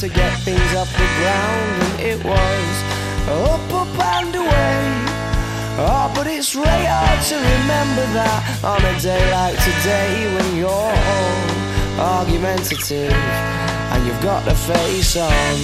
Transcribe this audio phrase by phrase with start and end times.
[0.00, 1.82] to get things off the ground.
[1.82, 2.74] And it was
[3.26, 4.78] up, up and away.
[5.80, 10.94] Oh, but it's really hard to remember that on a day like today when you're
[11.98, 15.58] argumentative and you've got the face on.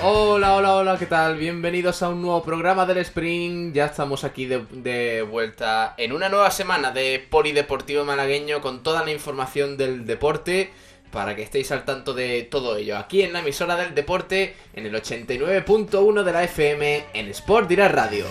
[0.00, 1.36] Hola, hola, hola, ¿qué tal?
[1.36, 3.72] Bienvenidos a un nuevo programa del Spring.
[3.72, 9.02] Ya estamos aquí de, de, vuelta en una nueva semana de Polideportivo Malagueño con toda
[9.02, 10.70] la información del deporte
[11.14, 12.98] para que estéis al tanto de todo ello.
[12.98, 17.94] Aquí en la emisora del deporte, en el 89.1 de la FM, en Sport Direct
[17.94, 18.26] Radio.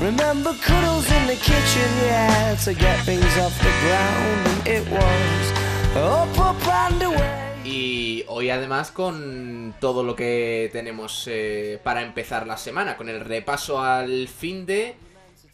[0.00, 5.96] Remember cuddles in the kitchen, yeah, to get things off the ground, and it was
[5.96, 7.47] up, up and away.
[7.70, 13.20] Y hoy además con todo lo que tenemos eh, para empezar la semana, con el
[13.20, 14.96] repaso al fin de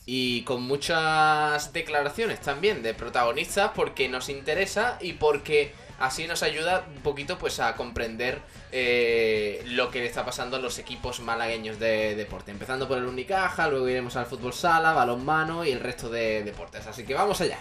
[0.06, 6.86] y con muchas declaraciones también de protagonistas porque nos interesa y porque así nos ayuda
[6.94, 8.38] un poquito pues a comprender
[8.70, 12.52] eh, lo que está pasando a los equipos malagueños de deporte.
[12.52, 16.86] Empezando por el Unicaja, luego iremos al fútbol sala, balonmano y el resto de deportes.
[16.86, 17.58] Así que vamos allá.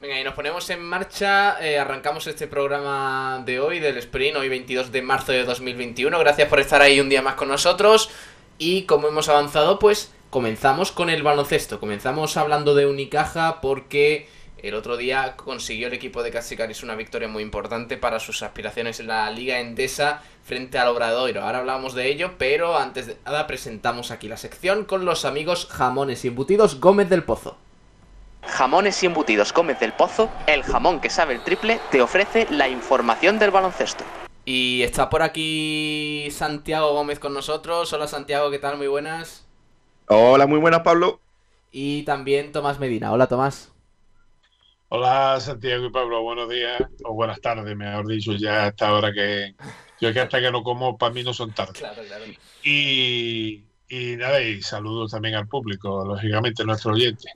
[0.00, 4.48] Venga, y nos ponemos en marcha, eh, arrancamos este programa de hoy del Sprint, hoy
[4.48, 6.16] 22 de marzo de 2021.
[6.20, 8.10] Gracias por estar ahí un día más con nosotros.
[8.56, 11.80] Y como hemos avanzado, pues comenzamos con el baloncesto.
[11.80, 14.28] Comenzamos hablando de Unicaja porque
[14.68, 19.00] el otro día consiguió el equipo de Casticaris una victoria muy importante para sus aspiraciones
[19.00, 21.42] en la Liga Endesa frente al Obradoiro.
[21.42, 25.66] Ahora hablamos de ello, pero antes de nada presentamos aquí la sección con los amigos
[25.70, 27.56] Jamones y Embutidos Gómez del Pozo.
[28.42, 32.68] Jamones y Embutidos Gómez del Pozo, el jamón que sabe el triple, te ofrece la
[32.68, 34.04] información del baloncesto.
[34.44, 37.92] Y está por aquí Santiago Gómez con nosotros.
[37.92, 38.78] Hola Santiago, ¿qué tal?
[38.78, 39.44] Muy buenas.
[40.06, 41.20] Hola, muy buenas Pablo.
[41.72, 43.12] Y también Tomás Medina.
[43.12, 43.72] Hola Tomás.
[44.88, 49.12] Hola Santiago y Pablo, buenos días o buenas tardes, mejor dicho, ya a esta hora
[49.12, 49.56] que
[50.00, 51.72] yo que hasta que no como para mí no son tarde.
[51.72, 52.24] Claro, claro.
[52.62, 57.32] Y, y nada, y saludos también al público, lógicamente nuestro oyente.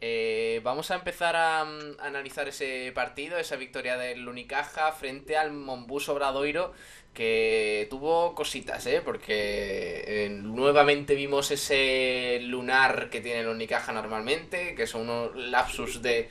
[0.00, 1.62] Eh, vamos a empezar a,
[1.98, 6.72] analizar ese partido, esa victoria del Unicaja frente al Monbus Obradoiro,
[7.12, 9.02] que tuvo cositas, ¿eh?
[9.04, 16.00] porque eh, nuevamente vimos ese lunar que tiene el Unicaja normalmente, que son unos lapsus
[16.00, 16.30] de,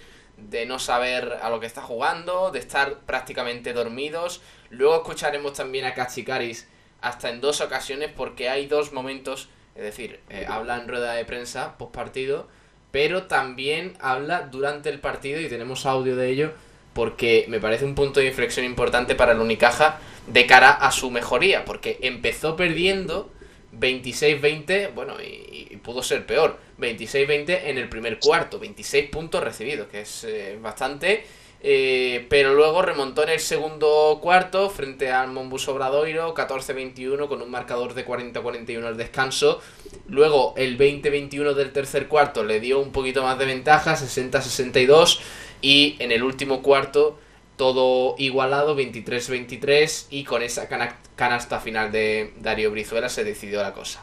[0.50, 4.42] de no saber a lo que está jugando, de estar prácticamente dormidos.
[4.70, 6.68] Luego escucharemos también a Cachicaris
[7.02, 11.26] hasta en dos ocasiones, porque hay dos momentos, es decir, eh, habla en rueda de
[11.26, 12.48] prensa post partido
[12.92, 16.52] pero también habla durante el partido y tenemos audio de ello
[16.94, 21.12] porque me parece un punto de inflexión importante para el Unicaja de cara a su
[21.12, 23.32] mejoría, porque empezó perdiendo
[23.78, 30.02] 26-20, bueno, y, pudo ser peor, 26-20 en el primer cuarto, 26 puntos recibidos, que
[30.02, 31.24] es eh, bastante,
[31.62, 37.52] eh, pero luego remontó en el segundo cuarto frente al Monbus Obradoiro, 14-21 con un
[37.52, 39.62] marcador de 40-41 al descanso.
[40.08, 45.20] Luego el 20-21 del tercer cuarto le dio un poquito más de ventaja, 60-62.
[45.62, 47.20] Y en el último cuarto
[47.60, 50.08] todo igualado, 23-23.
[50.12, 50.70] Y con esa
[51.18, 54.02] canasta final de Darío Brizuela se decidió la cosa.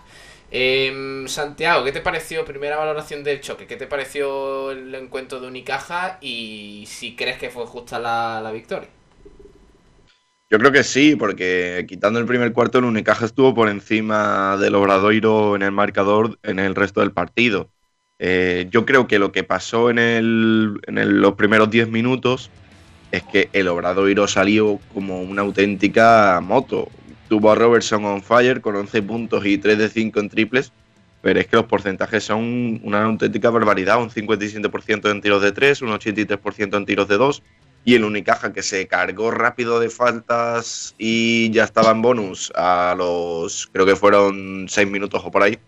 [0.50, 2.44] Eh, Santiago, ¿qué te pareció?
[2.44, 3.66] Primera valoración del choque.
[3.66, 8.90] ¿Qué te pareció el encuentro de Unicaja y si crees que fue justa la, victoria?
[10.50, 14.74] Yo creo que sí, porque quitando el primer cuarto, el Unicaja estuvo por encima del
[14.74, 17.70] Obradoiro en el marcador en el resto del partido.
[18.18, 22.50] Eh, yo creo que lo que pasó en, el, en los primeros 10 minutos
[23.16, 26.88] es que el Obradoiro salió como una auténtica moto
[27.28, 30.72] tuvo a Robertson on fire con 11 puntos y 3 de 5 en triples,
[31.22, 35.82] pero es que los porcentajes son una auténtica barbaridad, un 57% en tiros de 3,
[35.82, 37.42] un 83% en tiros de 2,
[37.84, 42.94] y el Unicaja que se cargó rápido de faltas y ya estaba en bonus a
[42.96, 45.58] los, creo que fueron 6 minutos o por ahí,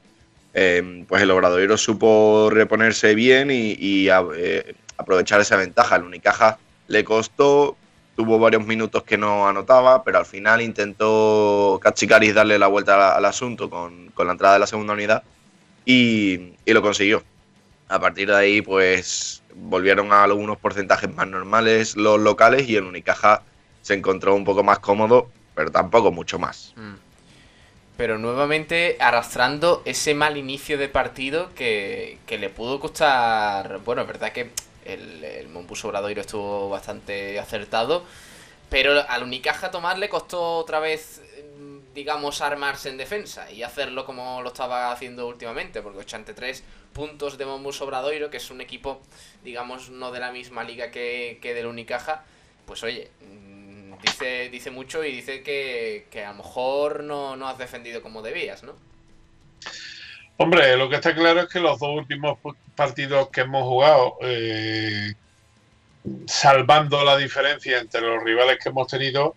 [0.54, 5.96] eh, pues el Obradoiro supo reponerse bien y, eh, aprovechar esa ventaja.
[5.96, 6.58] El Unicaja
[6.88, 7.76] le costó,
[8.16, 13.24] tuvo varios minutos que no anotaba, pero al final intentó Cachicaris darle la vuelta al,
[13.24, 15.22] asunto con, la entrada de la segunda unidad
[15.84, 17.22] y, lo consiguió.
[17.88, 22.84] A partir de ahí, pues volvieron a algunos porcentajes más normales los locales y el
[22.84, 23.42] Unicaja
[23.82, 26.74] se encontró un poco más cómodo, pero tampoco mucho más.
[26.76, 26.94] Mm.
[27.96, 33.80] Pero nuevamente arrastrando ese mal inicio de partido que, que le pudo costar.
[33.84, 34.50] Bueno, es verdad que
[34.88, 38.04] el, el Monbuso Obradoiro estuvo bastante acertado.
[38.70, 41.22] Pero al Unicaja Tomás le costó otra vez,
[41.94, 46.62] digamos, armarse en defensa y hacerlo como lo estaba haciendo últimamente, porque 83
[46.92, 49.00] puntos de Monbuso Obradoiro, que es un equipo,
[49.42, 52.24] digamos, no de la misma liga que, que del Unicaja,
[52.66, 57.48] pues oye, mm, dice, dice mucho y dice que, que a lo mejor no, no
[57.48, 58.74] has defendido como debías, ¿no?
[60.40, 62.38] Hombre, lo que está claro es que los dos últimos
[62.76, 65.14] partidos que hemos jugado, eh,
[66.28, 69.34] salvando la diferencia entre los rivales que hemos tenido,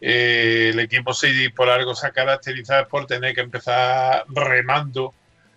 [0.00, 5.12] eh, el equipo CD por algo se ha caracterizado por tener que empezar remando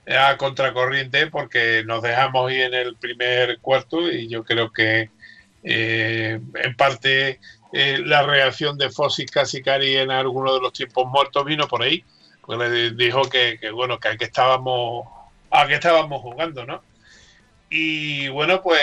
[0.07, 5.11] a contracorriente porque nos dejamos ir en el primer cuarto y yo creo que
[5.63, 7.39] eh, en parte
[7.71, 12.03] la reacción de Fossi Casicari en alguno de los tiempos muertos vino por ahí
[12.47, 15.05] pues le dijo que, bueno, que aquí estábamos,
[15.51, 16.81] a estábamos jugando, ¿no?
[17.69, 18.79] Y bueno, pues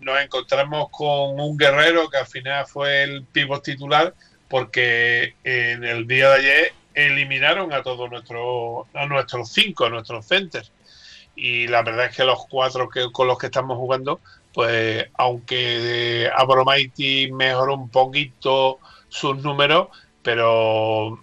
[0.00, 4.12] nos encontramos con un guerrero que al final fue el pivot titular,
[4.48, 10.26] porque en el día de ayer eliminaron a todos nuestros, a nuestros cinco, a nuestros
[10.26, 10.72] centers.
[11.36, 14.18] Y la verdad es que los cuatro que, con los que estamos jugando,
[14.52, 19.90] pues aunque Abromaiti mejoró un poquito sus números,
[20.24, 21.22] pero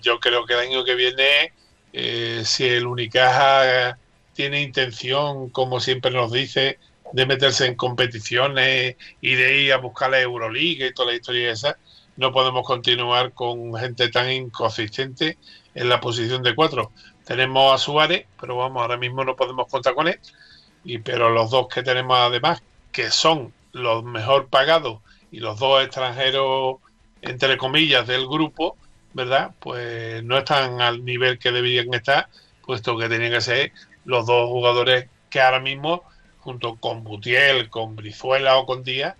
[0.00, 1.52] yo creo que el año que viene,
[1.92, 3.98] eh, si el Unicaja
[4.34, 6.78] tiene intención, como siempre nos dice,
[7.12, 11.52] de meterse en competiciones y de ir a buscar la Euroliga y toda la historia
[11.52, 11.76] esa,
[12.16, 15.38] no podemos continuar con gente tan inconsistente
[15.74, 16.92] en la posición de cuatro.
[17.24, 20.18] Tenemos a Suárez, pero vamos, ahora mismo no podemos contar con él.
[20.84, 22.62] Y, pero los dos que tenemos además,
[22.92, 25.00] que son los mejor pagados
[25.30, 26.76] y los dos extranjeros,
[27.22, 28.76] entre comillas, del grupo,
[29.12, 29.52] ¿verdad?
[29.58, 32.28] Pues no están al nivel que deberían estar,
[32.64, 33.72] puesto que tenían que ser
[34.04, 36.04] los dos jugadores que ahora mismo,
[36.38, 39.14] junto con Butiel, con Brizuela o con Díaz,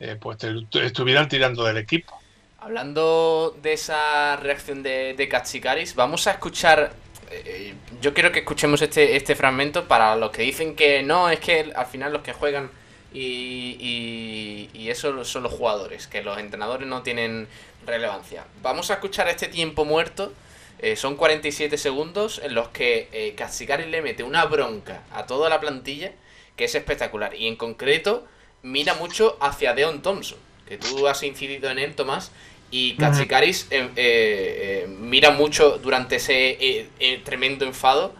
[0.00, 0.38] eh, pues
[0.82, 2.18] estuvieran tirando del equipo.
[2.60, 6.92] Hablando de esa reacción de, de Katsikaris, vamos a escuchar.
[7.30, 11.40] Eh, yo quiero que escuchemos este, este fragmento para los que dicen que no, es
[11.40, 12.70] que al final los que juegan
[13.12, 17.48] y, y, eso son los jugadores, que los entrenadores no tienen
[17.88, 18.44] relevancia.
[18.62, 20.32] Vamos a escuchar este tiempo muerto.
[20.80, 25.58] Eh, son 47 segundos en los que eh, le mete una bronca a toda la
[25.58, 26.12] plantilla
[26.56, 27.34] que es espectacular.
[27.34, 28.26] Y en concreto,
[28.62, 32.30] mira mucho hacia Deon Thompson, que tú has incidido en él, Tomás.
[32.70, 36.88] Y Katsikaris eh, eh, mira mucho durante ese
[37.24, 38.14] tremendo enfado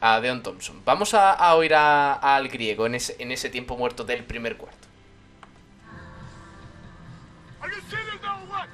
[0.00, 0.80] a Deon Thompson.
[0.84, 4.87] Vamos a, oír al griego en ese, en ese tiempo muerto del primer cuarto.
[7.68, 8.68] Are you serious now or what?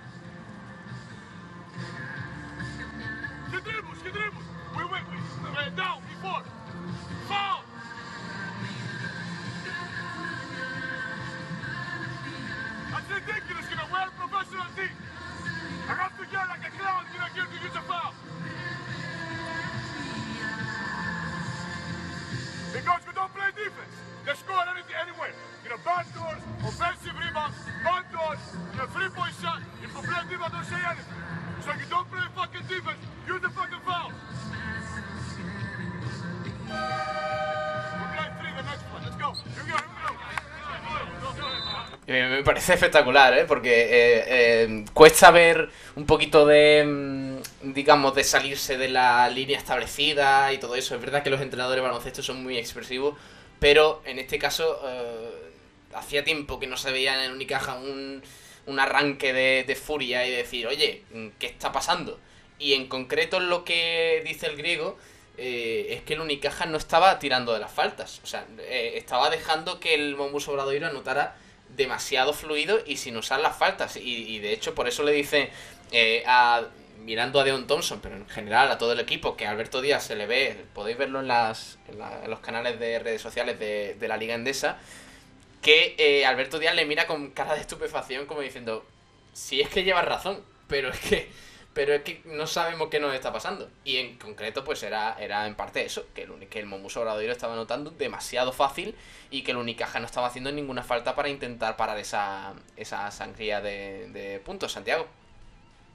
[3.50, 4.46] Que dribbles, que dribbles.
[4.76, 5.22] Wait, wait, wait.
[5.50, 6.44] Wait, down, before.
[7.26, 7.64] Foul.
[12.94, 13.88] That's ridiculous, you know.
[13.90, 14.94] We're a professional team.
[15.90, 18.14] I have to get like a clown, you know, give to use a foul.
[22.72, 23.94] Because we don't play defense.
[24.24, 25.34] They score anything anyway.
[25.64, 27.56] You know, backdoors, offensive rebounds.
[42.06, 43.44] Me parece espectacular, ¿eh?
[43.46, 49.58] Porque eh, eh, cuesta ver un poquito de, mm, digamos, de salirse de la línea
[49.58, 50.94] establecida y todo eso.
[50.94, 53.16] Es verdad que los entrenadores de baloncesto son muy expresivos,
[53.58, 54.80] pero en este caso
[55.94, 58.22] hacía tiempo que no se veía en Unicaja un,
[58.66, 61.02] un arranque de, de, furia y decir, oye,
[61.38, 62.18] ¿qué está pasando?
[62.58, 64.96] Y en concreto lo que dice el griego
[65.36, 68.20] es que el Unicaja no estaba tirando de las faltas.
[68.22, 71.36] O sea, estaba dejando que el Mombus Obradoiro anotara
[71.76, 73.96] demasiado fluido y sin usar las faltas.
[73.96, 75.50] Y, de hecho, por eso le dice
[75.90, 76.62] eh, a,
[76.98, 80.16] mirando a Deon Thompson, pero en general a todo el equipo, que Alberto Díaz se
[80.16, 84.16] le ve, podéis verlo en, las, en, los canales de redes sociales de, de la
[84.16, 84.78] Liga Endesa,
[85.64, 88.84] que eh, Alberto Díaz le mira con cara de estupefacción como diciendo,
[89.32, 91.28] si es que llevas razón, pero es que
[91.72, 93.68] pero es que no sabemos qué nos está pasando.
[93.84, 97.32] Y en concreto, pues era, era en parte eso, que el, que el Momuso Obradoiro
[97.32, 98.94] estaba notando demasiado fácil
[99.30, 103.60] y que el Unicaja no estaba haciendo ninguna falta para intentar parar esa, esa sangría
[103.60, 105.08] de, puntos, Santiago.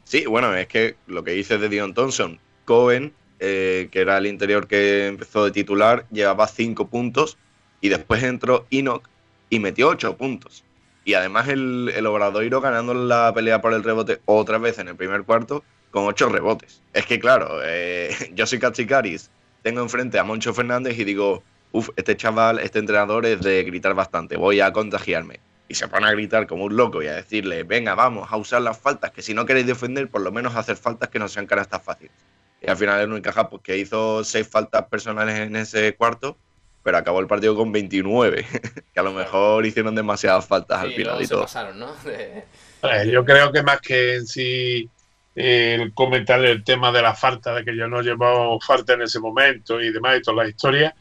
[0.03, 4.27] Sí, bueno, es que lo que dice de Dion Thompson, Cohen, eh, que era el
[4.27, 7.37] interior que empezó de titular, llevaba 5 puntos
[7.79, 9.07] y después entró Enoch
[9.49, 10.63] y metió 8 puntos.
[11.05, 14.95] Y además el, el Obradoiro ganando la pelea por el rebote otra vez en el
[14.95, 16.81] primer cuarto con ocho rebotes.
[16.93, 19.31] Es que claro, eh, yo soy Cachicaris,
[19.63, 23.93] tengo enfrente a Moncho Fernández y digo, uff, este chaval, este entrenador es de gritar
[23.93, 25.39] bastante, voy a contagiarme.
[25.67, 28.61] Y se pone a gritar como un loco y a decirle, venga, vamos a usar
[28.63, 31.45] las faltas, que si no queréis defender, por lo menos hacer faltas que no sean
[31.45, 32.13] canastas fáciles.
[32.61, 36.37] Y al final el Unicaja, pues que hizo seis faltas personales en ese cuarto
[36.83, 38.45] pero acabó el partido con 29,
[38.93, 41.45] que a lo mejor hicieron demasiadas faltas al final y todo.
[43.11, 44.89] Yo creo que más que en sí
[45.35, 49.19] el comentar el tema de la falta, de que yo no llevaba falta en ese
[49.19, 50.95] momento y demás y toda la historia,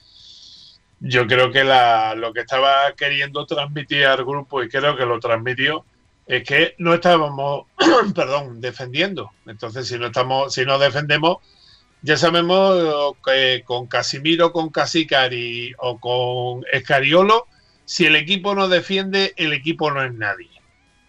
[1.01, 5.21] yo creo que la, lo que estaba queriendo transmitir al grupo y creo que lo
[5.21, 5.85] transmitió
[6.27, 7.67] es que no estábamos,
[8.15, 9.31] perdón, defendiendo.
[9.47, 11.39] Entonces, si no estamos, si no defendemos,
[12.03, 17.47] ya sabemos que con Casimiro, con Casicari o con Escariolo,
[17.85, 20.51] si el equipo no defiende, el equipo no es nadie.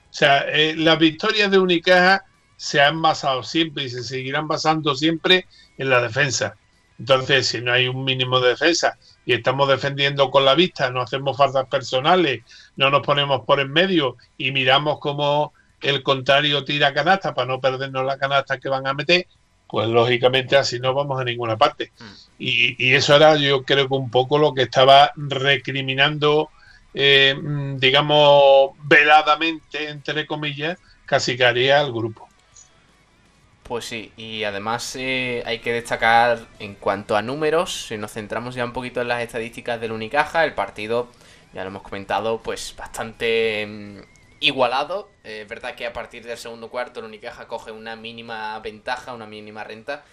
[0.09, 2.25] O sea, eh, las victorias de Unicaja
[2.57, 5.45] se han basado siempre y se seguirán basando siempre
[5.77, 6.55] en la defensa.
[6.97, 11.01] Entonces, si no hay un mínimo de defensa y estamos defendiendo con la vista, no
[11.01, 12.41] hacemos faltas personales,
[12.75, 17.61] no nos ponemos por en medio y miramos cómo el contrario tira canasta para no
[17.61, 19.27] perdernos la canasta que van a meter,
[19.69, 21.91] pues lógicamente así no vamos a ninguna parte.
[21.99, 22.13] Mm.
[22.39, 26.49] Y, eso era yo creo que un poco lo que estaba recriminando,
[26.93, 27.35] eh,
[27.77, 32.27] digamos, veladamente, entre comillas, casi que haría al grupo.
[33.63, 38.55] Pues sí, y además eh, hay que destacar en cuanto a números, si nos centramos
[38.55, 41.09] ya un poquito en las estadísticas del Unicaja, el partido,
[41.53, 43.97] ya lo hemos comentado, pues bastante mm,
[44.39, 45.11] igualado.
[45.29, 49.13] Eh, es verdad que a partir del segundo cuarto el Unicaja coge una mínima ventaja,
[49.13, 50.03] una mínima renta,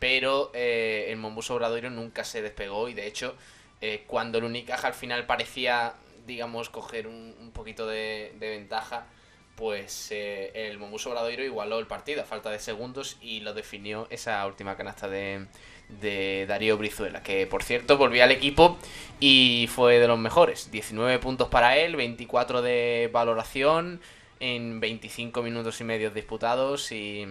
[0.00, 3.36] pero eh, el Mombuso Obradoiro nunca se despegó y de hecho
[3.80, 5.94] eh, cuando el Unicaja al final parecía,
[6.26, 9.06] digamos, coger un, poquito de, ventaja,
[9.54, 14.44] pues el Mombuso Obradoiro igualó el partido a falta de segundos y lo definió esa
[14.44, 15.46] última canasta de,
[15.88, 18.76] de Darío Brizuela, que por cierto volvió al equipo
[19.20, 20.72] y fue de los mejores.
[20.72, 24.00] 19 puntos para él, 24 de valoración
[24.44, 27.24] en 25 minutos y medio disputados y,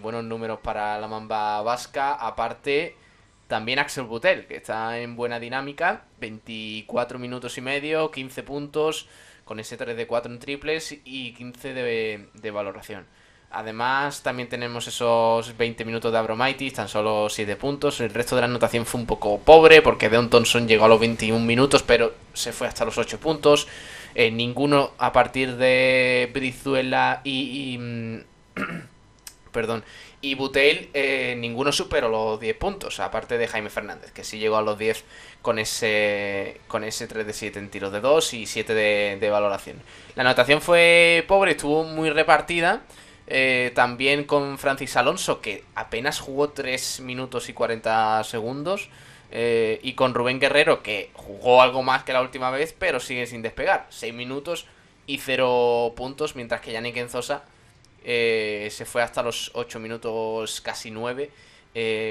[0.00, 2.14] buenos números para la mamba vasca.
[2.14, 2.96] Aparte,
[3.48, 9.08] también Axel Butel, que está en buena dinámica, 24 minutos y medio, 15 puntos,
[9.44, 13.04] con ese 3 de 4 en triples y 15 de, valoración.
[13.50, 18.00] Además, también tenemos esos 20 minutos de Abromaitis, tan solo 7 puntos.
[18.00, 20.98] El resto de la anotación fue un poco pobre, porque Deon Thompson llegó a los
[20.98, 23.68] 21 minutos, pero se fue hasta los 8 puntos.
[24.14, 27.76] Eh, ninguno a partir de Brizuela y.
[27.78, 28.18] Mm,
[29.52, 29.84] perdón.
[30.24, 34.56] Y Butel, eh, ninguno superó los 10 puntos, aparte de Jaime Fernández, que sí llegó
[34.56, 35.04] a los 10
[35.42, 39.76] con ese, con ese 3 de 7 en tiros de 2 y 7 de, valoración.
[40.16, 42.80] La anotación fue pobre, estuvo muy repartida.
[43.26, 48.88] Eh, también con Francis Alonso, que apenas jugó 3 minutos y 40 segundos.
[49.36, 53.26] Eh, y con Rubén Guerrero, que jugó algo más que la última vez, pero sigue
[53.26, 53.88] sin despegar.
[53.90, 54.66] 6 minutos
[55.08, 57.42] y 0 puntos, mientras que Yannick Enzosa
[58.04, 61.30] eh, se fue hasta los 8 minutos, casi 9,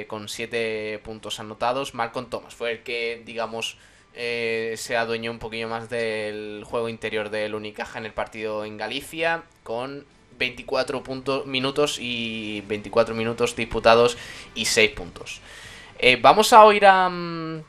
[0.08, 1.94] con 7 puntos anotados.
[1.94, 3.77] Malcolm Thomas fue el que, digamos,
[4.13, 9.44] se adueñó un poquillo más del juego interior del Unicaja en el partido en Galicia,
[9.63, 10.06] con
[10.38, 14.18] 24 puntos, minutos y 24 minutos disputados
[14.56, 15.39] y 6 puntos.
[16.06, 17.64] Eh, vamos a oír a mm,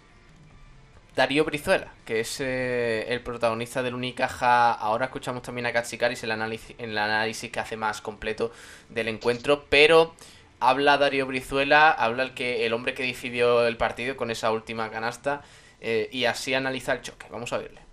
[1.14, 4.72] Darío Brizuela, que es eh, el protagonista del Unicaja.
[4.72, 8.50] Ahora escuchamos también a Katsikaris en el, análisis, en el análisis que hace más completo
[8.88, 10.16] del encuentro, pero
[10.58, 14.90] habla Darío Brizuela, habla el, que, el hombre que decidió el partido con esa última
[14.90, 15.42] canasta
[15.80, 17.26] eh, y así analiza el choque.
[17.30, 17.83] Vamos a verle.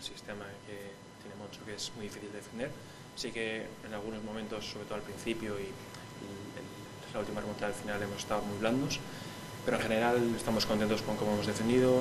[0.00, 2.70] El sistema que tiene mucho que es muy difícil de defender.
[3.16, 5.68] Sí que en algunos momentos, sobre todo al principio y
[7.12, 9.00] la última remontada al final hemos estado muy blandos,
[9.64, 12.00] pero en general estamos contentos con cómo hemos defendido,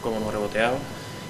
[0.00, 0.78] cómo hemos reboteado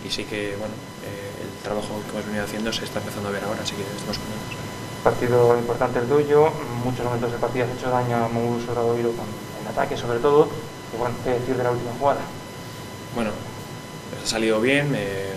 [0.07, 3.33] y sí que bueno, eh, el trabajo que hemos venido haciendo se está empezando a
[3.33, 4.55] ver ahora, así que estamos contentos.
[5.03, 6.53] Partido importante el tuyo,
[6.85, 10.49] muchos momentos del partido has hecho daño a Mogus Obradoiro con el ataque sobre todo,
[10.93, 12.21] y bueno, ¿qué decir de la última jugada?
[13.15, 13.31] Bueno,
[14.23, 15.34] ha salido bien, eh,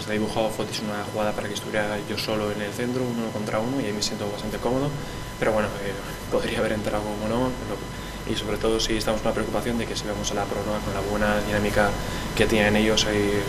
[0.00, 3.28] nos ha dibujado Fotis una jugada para que estuviera yo solo en el centro, uno
[3.32, 4.88] contra uno, y ahí me siento bastante cómodo,
[5.38, 5.92] pero bueno, eh,
[6.32, 7.50] podría haber entrado como no,
[8.30, 10.78] y sobre todo si estamos con la preocupación de que si vamos a la prórroga
[10.78, 11.90] con la buena dinámica
[12.34, 13.42] que tienen ellos ahí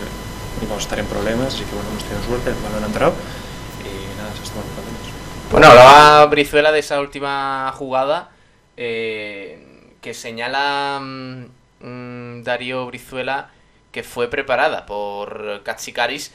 [0.62, 3.14] vamos a estar en problemas, así que bueno, hemos tenido suerte, el balón ha entrado
[3.80, 5.08] y nada, estamos muy contentos.
[5.52, 8.32] Bueno, hablaba Brizuela de esa última jugada
[8.76, 13.52] eh, que señala mmm, Darío Brizuela
[13.92, 16.32] que fue preparada por Katsikaris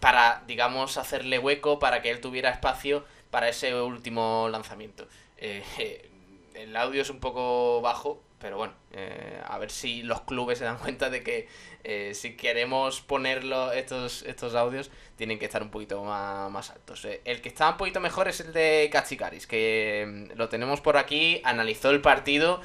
[0.00, 5.06] para, digamos, hacerle hueco, para que él tuviera espacio para ese último lanzamiento.
[5.36, 6.08] Eh,
[6.54, 10.64] el audio es un poco bajo, pero bueno, eh, a ver si los clubes se
[10.64, 11.48] dan cuenta de que
[11.84, 17.06] eh, si queremos ponerlo estos, estos audios, tienen que estar un poquito más, más altos.
[17.24, 20.96] el que está un poquito mejor es el de Katsikaris, que mm, lo tenemos por
[20.96, 22.60] aquí, analizó el partido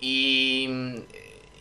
[0.00, 0.96] y mm,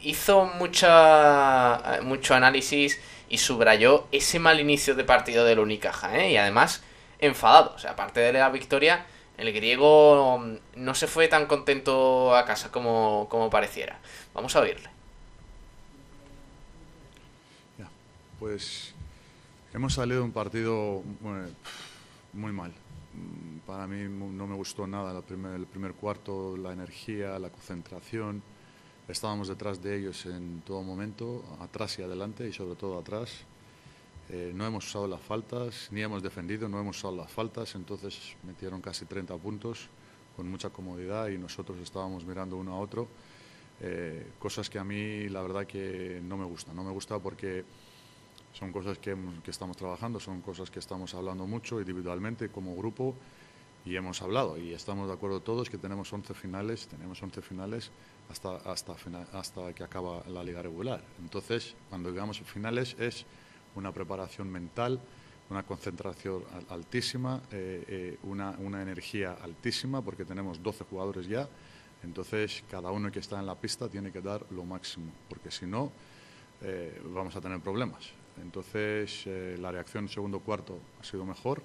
[0.04, 6.32] hizo mucha, mucho análisis y subrayó ese mal inicio de partido del Unicaja, ¿eh?
[6.32, 6.84] Y además
[7.20, 9.06] enfadado, o sea, aparte de la victoria,
[9.38, 14.00] el griego mm, no se fue tan contento a casa como, como pareciera.
[14.34, 14.94] Vamos a oírle.
[18.40, 18.94] pues
[19.74, 21.02] hemos salido de un partido
[22.34, 22.74] muy mal.
[23.66, 28.44] Para mí no me gustó nada el primer cuarto, la energía, la concentración
[29.14, 33.30] Estábamos detrás de ellos en todo momento, atrás y adelante, y sobre todo atrás.
[34.28, 38.36] Eh, no hemos usado las faltas, ni hemos defendido, no hemos usado las faltas, entonces
[38.42, 39.88] metieron casi 30 puntos
[40.36, 43.08] con mucha comodidad y nosotros estábamos mirando uno a otro.
[43.82, 46.76] Eh, cosas que a mí la verdad que no me gustan.
[46.76, 47.66] No me gusta porque
[48.52, 53.14] son cosas que, que, estamos trabajando, son cosas que estamos hablando mucho individualmente como grupo
[53.86, 57.92] y hemos hablado y estamos de acuerdo todos que tenemos 11 finales, tenemos 11 finales
[58.30, 58.56] hasta,
[59.34, 61.02] hasta, que acaba la liga regular.
[61.22, 63.26] Entonces, cuando llegamos a finales es
[63.76, 65.00] una preparación mental,
[65.50, 71.48] una concentración altísima, eh, eh, una, una, energía altísima, porque tenemos 12 jugadores ya.
[72.04, 75.66] Entonces, cada uno que está en la pista tiene que dar lo máximo, porque si
[75.66, 75.92] no,
[76.62, 78.10] eh, vamos a tener problemas.
[78.42, 79.28] Entonces,
[79.60, 81.62] la reacción en segundo cuarto ha sido mejor,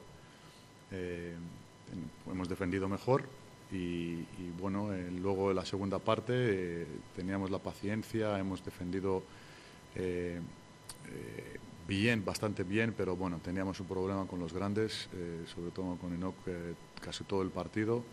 [2.31, 3.25] hemos defendido mejor,
[3.71, 4.25] y,
[4.59, 9.23] bueno, eh, luego en la segunda parte eh, teníamos la paciencia, hemos defendido
[9.95, 10.41] eh,
[11.87, 15.09] bien, bastante bien, pero bueno, teníamos un problema con los grandes,
[15.55, 16.35] sobre todo con Enoch,
[17.01, 18.05] casi todo el partido.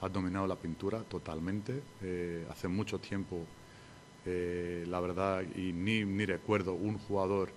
[0.00, 1.82] Ha dominado la pintura totalmente.
[2.48, 3.44] hace mucho tiempo,
[4.24, 7.50] la verdad, y ni, ni recuerdo un jugador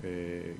[0.00, 0.56] eh,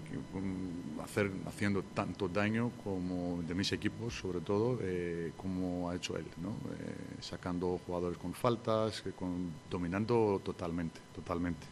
[1.05, 6.25] hacer, haciendo tanto daño como de mis equipos, sobre todo, eh, como ha hecho él.
[6.25, 11.67] Eh, sacando jugadores con faltas, con, dominando totalmente, totalmente.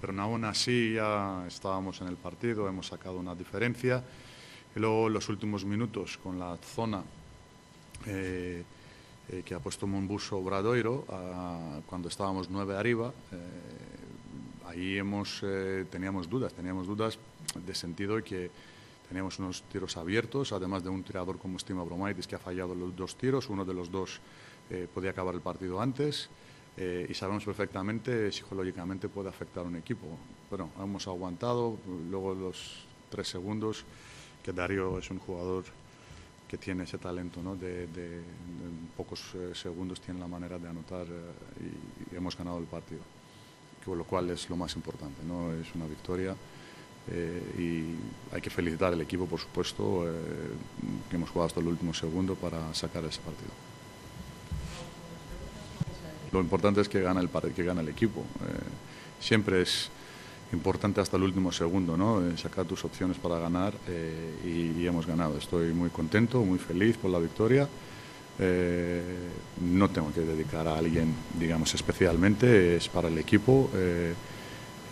[0.00, 4.04] Pero aún así ya estábamos en el partido, hemos sacado una diferencia.
[4.76, 7.02] Y luego los últimos minutos con la zona
[8.04, 11.04] que ha puesto Monbuso Obradoiro,
[11.86, 13.12] cuando estábamos nueve arriba,
[14.70, 17.18] ahí eh, teníamos dudas, teníamos dudas
[17.54, 18.50] de sentido que
[19.08, 22.94] teníamos unos tiros abiertos, además de un tirador como Stima Bromaitis que ha fallado los
[22.94, 24.20] dos tiros, uno de los dos
[24.70, 26.30] eh, podía acabar el partido antes
[26.76, 30.06] eh, y sabemos perfectamente psicológicamente puede afectar a un equipo.
[30.48, 31.76] Bueno, hemos aguantado,
[32.08, 33.84] luego los tres segundos,
[34.44, 35.64] que Darío es un jugador
[36.46, 37.56] que tiene ese talento, ¿no?
[37.56, 41.06] de, en pocos segundos tiene la manera de anotar
[42.10, 43.19] y hemos ganado el partido
[43.96, 45.52] lo cual es lo más importante, ¿no?
[45.52, 46.34] es una victoria
[47.08, 50.12] eh, y hay que felicitar al equipo, por supuesto, eh,
[51.08, 53.50] que hemos jugado hasta el último segundo para sacar ese partido.
[56.32, 58.20] Lo importante es que gana el, que gana el equipo.
[58.20, 58.60] Eh,
[59.18, 59.90] siempre es
[60.52, 62.36] importante hasta el último segundo, ¿no?
[62.36, 63.72] sacar tus opciones para ganar
[64.44, 65.38] y hemos ganado.
[65.38, 67.68] Estoy muy contento, muy feliz por la victoria.
[68.42, 69.02] Eh,
[69.60, 73.68] no tengo que dedicar a alguien, digamos, especialmente, es para el equipo.
[73.74, 74.14] Eh,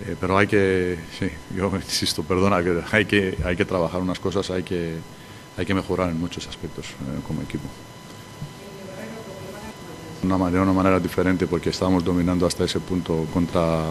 [0.06, 4.20] eh, pero hay que, sí, yo insisto, perdona, que hay que, hay que trabajar unas
[4.20, 4.96] cosas, hay que,
[5.56, 6.86] hay que mejorar en muchos aspectos
[7.26, 7.64] como equipo.
[10.24, 13.86] Una, de una manera diferente porque estábamos dominando hasta ese punto contra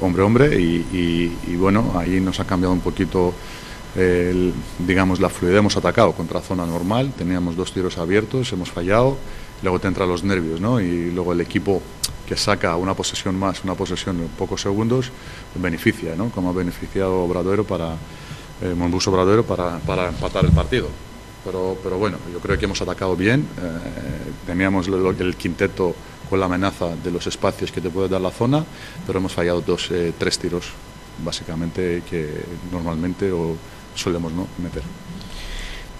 [0.00, 3.34] hombre-hombre y, y, bueno, ahí nos ha cambiado un poquito
[4.78, 9.16] digamos, la fluidez hemos atacado contra zona normal, teníamos dos tiros abiertos, hemos fallado,
[9.62, 10.80] luego te entran los nervios, ¿no?
[10.80, 11.82] Y luego el equipo
[12.26, 15.10] que saca una posesión más, una posesión en pocos segundos,
[15.56, 16.30] beneficia, ¿no?
[16.30, 17.96] Como ha beneficiado Obradoiro para,
[18.62, 18.74] eh,
[19.06, 20.88] Obradoiro para, para empatar el partido.
[21.44, 23.40] Pero, pero bueno, yo creo que hemos atacado bien.
[23.40, 25.94] Eh, teníamos el, quinteto
[26.28, 28.64] con la amenaza de los espacios que te puede dar la zona,
[29.06, 30.66] pero hemos fallado dos, eh, tres tiros,
[31.24, 33.56] básicamente, que normalmente o
[33.94, 34.48] solemos ¿no?
[34.58, 34.82] meter.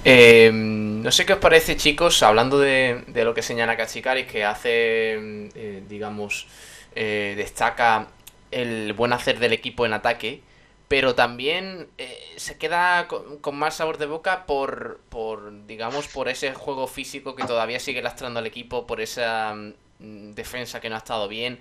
[0.04, 5.50] Eh, no sé qué os parece, chicos, hablando de, lo que señala Kachikari, que hace,
[5.88, 6.46] digamos,
[6.94, 8.08] destaca
[8.50, 10.42] el buen hacer del equipo en ataque
[10.90, 16.52] pero también eh, se queda con, más sabor de boca por, por, digamos, por ese
[16.52, 20.98] juego físico que todavía sigue lastrando al equipo, por esa mm, defensa que no ha
[20.98, 21.60] estado bien.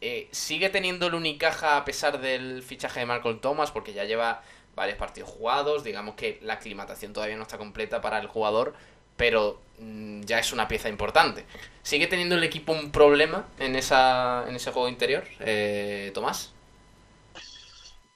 [0.00, 4.44] Eh, sigue teniendo el Unicaja a pesar del fichaje de Malcolm Thomas, porque ya lleva
[4.78, 8.74] varios partidos jugados, digamos que la aclimatación todavía no está completa para el jugador,
[9.16, 11.44] pero mm, ya es una pieza importante.
[11.82, 16.54] ¿Sigue teniendo el equipo un problema en, esa, en ese juego interior, eh, Tomás?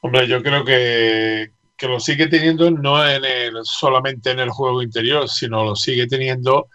[0.01, 5.29] Hombre, yo creo que, lo sigue teniendo no en el, solamente en el juego interior,
[5.29, 6.69] sino lo sigue teniendo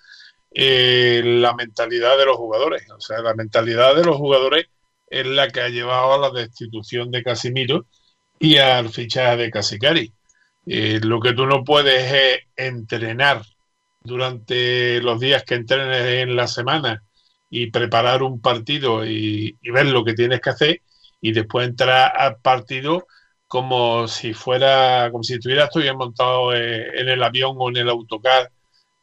[0.53, 2.89] eh, la mentalidad de los jugadores.
[2.91, 4.67] O sea, la mentalidad de los jugadores
[5.09, 7.85] es la que ha llevado a la destitución de Casimiro
[8.39, 10.13] y al fichaje de Casicari.
[10.65, 13.41] Eh, lo que tú no puedes es entrenar
[14.01, 17.03] durante los días que entrenes en la semana
[17.49, 20.81] y preparar un partido y, ver lo que tienes que hacer
[21.21, 23.07] y después entrar al partido
[23.47, 27.89] como si fuera, como si estuvieras bien montado eh, en el avión o en el
[27.89, 28.51] autocar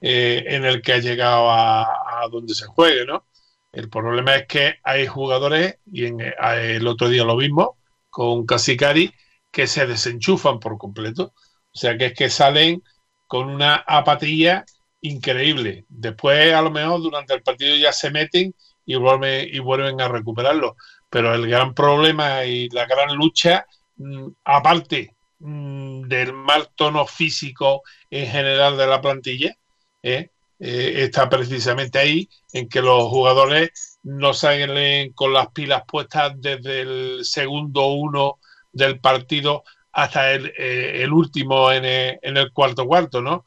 [0.01, 3.25] eh, en el que ha llegado a, donde se juegue, ¿no?
[3.73, 7.71] El problema es que hay jugadores, y en, el otro día lo vimos
[8.11, 9.13] con Casicari,
[9.55, 11.33] que se desenchufan por completo.
[11.73, 12.83] O sea que es que salen
[13.27, 14.65] con una apatía
[15.01, 15.87] increíble.
[15.89, 20.09] Después, a lo mejor, durante el partido ya se meten y vuelven, y vuelven a
[20.09, 20.77] recuperarlo.
[21.09, 27.83] Pero el gran problema y la gran lucha Mm, aparte mm, del mal tono físico
[28.11, 29.57] en general de la plantilla,
[30.03, 30.31] ¿eh?
[30.59, 36.81] Eh, está precisamente ahí en que los jugadores no salen con las pilas puestas desde
[36.83, 38.39] el segundo uno
[38.75, 43.45] del partido hasta el, eh, último en el, cuarto cuarto, ¿no?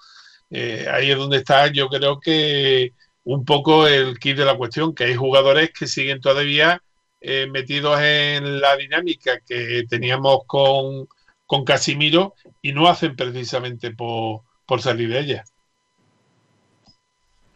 [0.49, 2.93] ahí es donde está, yo creo que
[3.25, 6.81] un poco el kit de la cuestión, que hay jugadores que siguen todavía
[7.19, 11.09] eh, metidos en la dinámica que teníamos con,
[11.45, 14.43] con Casimiro y no hacen precisamente por,
[14.79, 15.43] salir de ella.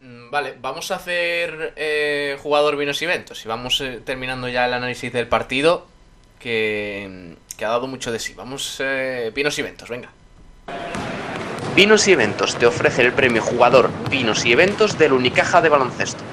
[0.01, 4.65] Mm, vale, vamos a hacer eh, jugador vinos y eventos y vamos eh, terminando ya
[4.65, 5.87] el análisis del partido
[6.39, 8.33] que, que ha dado mucho de sí.
[8.33, 8.81] Vamos,
[9.35, 10.09] vinos y eventos, venga.
[11.75, 16.23] Vinos y Eventos te ofrece el premio jugador Vinos y Eventos del Unicaja de baloncesto.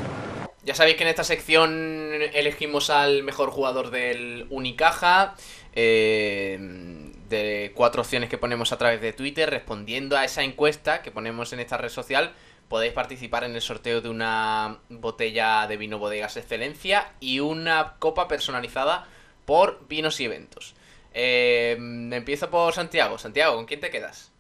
[0.65, 5.35] Ya sabéis que en esta sección elegimos al mejor jugador del Unicaja.
[5.75, 6.59] Eh,
[7.29, 11.53] de cuatro opciones que ponemos a través de Twitter, respondiendo a esa encuesta que ponemos
[11.53, 12.33] en esta red social,
[12.71, 18.29] podéis participar en el sorteo de una botella de vino bodegas excelencia y una copa
[18.29, 19.07] personalizada
[19.45, 20.75] por vinos y eventos.
[21.21, 21.77] Eh,
[22.13, 23.19] empiezo por Santiago.
[23.19, 24.31] Santiago, ¿con quién te quedas?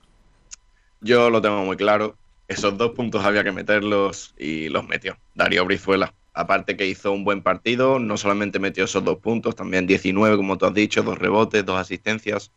[1.01, 2.17] Yo lo tengo muy claro.
[2.47, 5.19] Esos dos puntos había que meterlos y los metió.
[5.35, 9.89] Darío Brizuela aparte que hizo un buen partido, no solamente metió esos dos puntos, también
[9.89, 12.53] 19, como tú has dicho, dos rebotes, dos asistencias,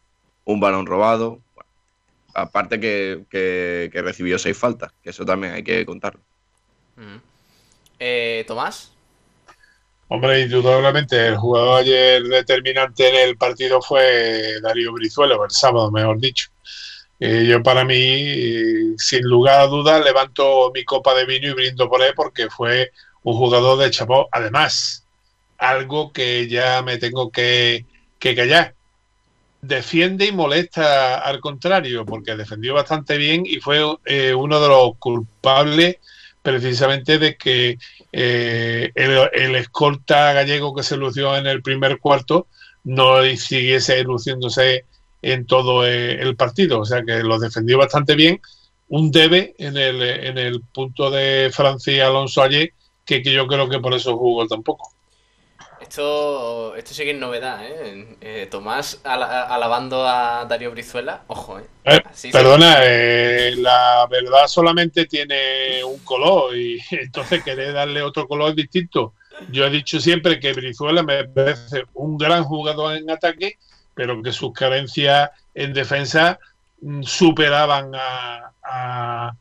[0.45, 1.39] un balón robado.
[2.35, 6.21] aparte que, recibió seis faltas, que eso también hay que contarlo.
[7.97, 8.90] Eh, Tomás.
[10.13, 16.19] Hombre, indudablemente el jugador ayer determinante en el partido fue Darío Brizuelo, el sábado, mejor
[16.19, 16.49] dicho.
[17.17, 22.01] Yo para mí, sin lugar a dudas, levanto mi copa de vino y brindo por
[22.01, 22.91] él porque fue
[23.23, 24.27] un jugador de Chapó.
[24.33, 25.07] Además,
[25.57, 27.85] algo que ya me tengo que,
[28.19, 28.75] callar.
[29.61, 34.97] Defiende y molesta al contrario, porque defendió bastante bien y fue eh, uno de los
[34.97, 35.99] culpables
[36.41, 37.77] precisamente de que
[38.11, 42.47] eh, el, escolta gallego que se lució en el primer cuarto
[42.83, 44.85] no siguiese luciéndose
[45.21, 46.79] en todo eh, el partido.
[46.79, 48.41] O sea que lo defendió bastante bien.
[48.87, 52.73] Un debe en el, en el punto de Francia Alonso ayer
[53.05, 54.93] que, yo creo que por eso jugó tampoco.
[55.91, 58.15] Esto, esto sí que es novedad, ¿eh?
[58.21, 61.65] eh Tomás alabando a Darío Brizuela, ojo, ¿eh?
[61.83, 62.01] eh
[62.31, 69.15] perdona, eh, la verdad solamente tiene un color y entonces querer darle otro color distinto.
[69.51, 73.57] Yo he dicho siempre que Brizuela me parece un gran jugador en ataque,
[73.93, 76.39] pero que sus carencias en defensa
[76.79, 79.33] mm, superaban a,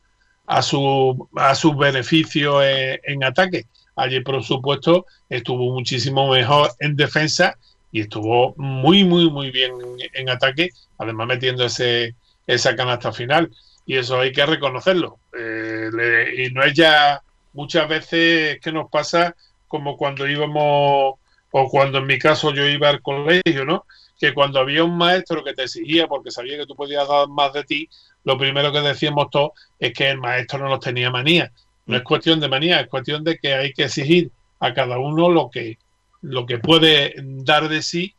[0.50, 3.66] a su, a sus beneficios en, ataque.
[4.00, 7.58] Ayer, por supuesto, estuvo muchísimo mejor en defensa
[7.92, 9.72] y estuvo muy, muy, muy bien
[10.14, 12.14] en, ataque, además metiendo ese,
[12.46, 13.50] esa canasta final.
[13.84, 15.18] Y eso hay que reconocerlo.
[15.38, 15.90] Eh,
[16.38, 17.20] y no es ya
[17.52, 19.34] muchas veces que nos pasa
[19.68, 21.14] como cuando íbamos,
[21.50, 23.84] o cuando en mi caso yo iba al colegio, ¿no?
[24.18, 27.52] Que cuando había un maestro que te exigía porque sabía que tú podías dar más
[27.52, 27.88] de ti,
[28.24, 31.52] lo primero que decíamos todos es que el maestro no nos tenía manía.
[31.90, 35.28] No es cuestión de manía, es cuestión de que hay que exigir a cada uno
[35.28, 35.78] lo que,
[36.22, 38.14] lo que puede dar de sí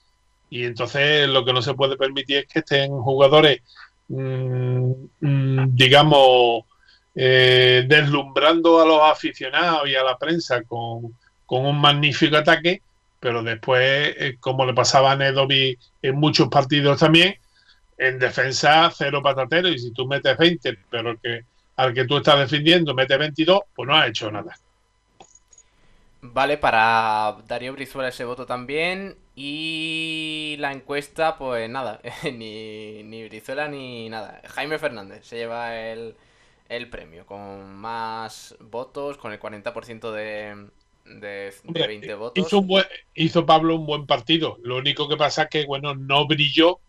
[0.50, 3.62] y entonces lo que no se puede permitir es que estén jugadores,
[4.10, 6.66] mm, mm, digamos,
[7.16, 11.16] eh, deslumbrando a los aficionados y a la prensa con,
[11.48, 12.82] un magnífico ataque,
[13.20, 17.36] pero después, eh, como le pasaba a Nedovi en muchos partidos también,
[17.98, 21.46] en defensa cero patatero y si tú metes 20, pero que
[21.82, 24.58] al que tú estás defendiendo mete 22, pues no ha hecho nada.
[26.22, 29.16] Vale, para Darío Brizuela ese voto también.
[29.36, 34.42] Y la encuesta, pues nada, ni, ni Brizuela ni nada.
[34.50, 36.16] Jaime Fernández se lleva el,
[36.70, 40.68] el premio con más votos, con el 40% de,
[41.06, 42.46] de, de 20 votos.
[42.46, 42.64] Hizo,
[43.16, 44.58] hizo Pablo un buen partido.
[44.62, 46.80] Lo único que pasa es que, bueno, no brilló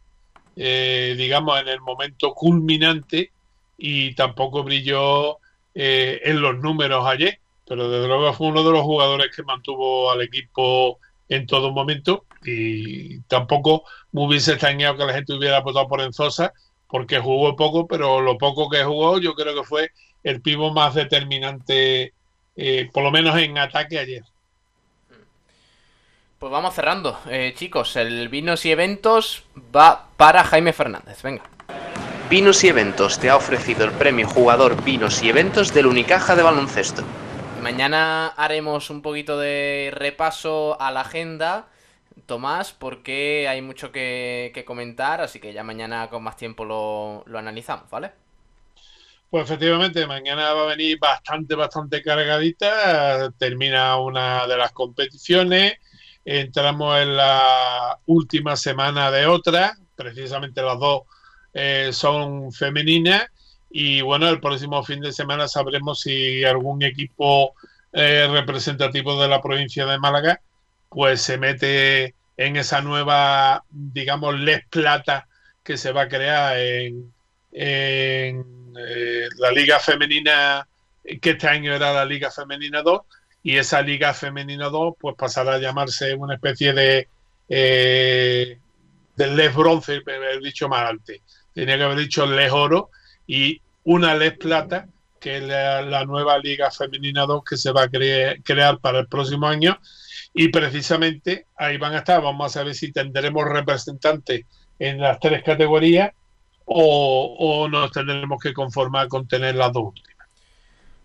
[0.57, 3.31] eh, digamos, en el momento culminante
[3.77, 5.39] y tampoco brilló
[5.75, 10.11] eh, en los números ayer, pero desde luego fue uno de los jugadores que mantuvo
[10.11, 15.89] al equipo en todo momento y tampoco me hubiese extrañado que la gente hubiera votado
[15.89, 16.53] por Enzosa
[16.89, 19.91] porque jugó poco, pero lo poco que jugó yo creo que fue
[20.23, 22.13] el pivo más determinante,
[22.55, 24.23] eh, por lo menos en ataque ayer.
[26.39, 27.19] Pues vamos cerrando.
[27.31, 31.23] Eh, chicos, el Vinos y Eventos va para Jaime Fernández.
[31.23, 31.45] Venga.
[32.33, 36.43] Vinos y Eventos te ha ofrecido el premio Jugador Vinos y Eventos del Unicaja de
[36.43, 37.03] Baloncesto.
[37.61, 41.69] Mañana haremos un poquito de repaso a la agenda,
[42.25, 47.39] Tomás, porque hay mucho que, comentar, así que ya mañana con más tiempo lo, lo
[47.39, 48.13] analizamos, ¿vale?
[49.29, 53.31] Pues efectivamente, mañana va a venir bastante, bastante cargadita.
[53.33, 55.75] Termina una de las competiciones
[56.25, 61.03] entramos en la última semana de otra, precisamente las dos
[61.55, 63.27] eh, son femeninas
[63.71, 67.55] y bueno, el próximo fin de semana sabremos si algún equipo
[67.93, 70.41] eh, representativo de la provincia de Málaga
[70.89, 75.27] pues se mete en esa nueva, digamos, Les Plata
[75.63, 77.13] que se va a crear en,
[77.53, 80.67] en eh, la Liga Femenina,
[81.21, 83.01] que este año era la Liga Femenina 2,
[83.45, 87.09] y esa Liga Femenina 2 pues pasará a llamarse una especie de
[87.49, 88.59] eh,
[89.17, 91.21] del Les Bronce, haber dicho más antes.
[91.55, 92.91] Tenía que haber dicho Les Oro
[93.27, 94.87] y una Les Plata,
[95.21, 99.47] que es la, nueva Liga Femenina 2 que se va a crear para el próximo
[99.47, 99.79] año.
[100.35, 102.23] Y precisamente ahí van a estar.
[102.23, 104.47] Vamos a saber si tendremos representantes
[104.79, 106.13] en las tres categorías
[106.65, 110.13] o, o nos tendremos que conformar con tener las dos últimas.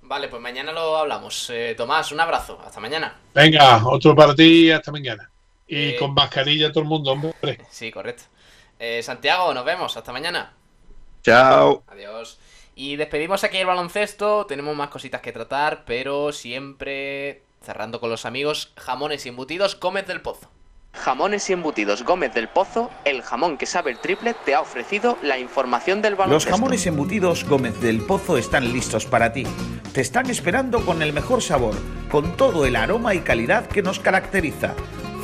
[0.07, 1.49] Vale, pues mañana lo hablamos.
[1.49, 2.57] Eh, Tomás, un abrazo.
[2.65, 3.13] Hasta mañana.
[3.33, 4.71] Venga, otro para ti.
[4.71, 5.29] Hasta mañana.
[5.67, 7.59] Y eh, con mascarilla todo el mundo, hombre.
[7.69, 8.23] Sí, correcto.
[8.79, 9.95] Eh, Santiago, nos vemos.
[9.97, 10.53] Hasta mañana.
[11.23, 11.83] Chao.
[11.87, 12.39] Adiós.
[12.75, 14.45] Y despedimos aquí el baloncesto.
[14.45, 18.73] Tenemos más cositas que tratar, pero siempre cerrando con los amigos.
[18.77, 20.49] Jamones y embutidos, Gómez del Pozo.
[20.93, 25.17] Jamones y embutidos Gómez del Pozo, el jamón que sabe el triple, te ha ofrecido
[25.21, 26.49] la información del baloncesto.
[26.49, 29.45] Los jamones embutidos Gómez del Pozo están listos para ti.
[29.93, 31.75] Te están esperando con el mejor sabor,
[32.09, 34.73] con todo el aroma y calidad que nos caracteriza.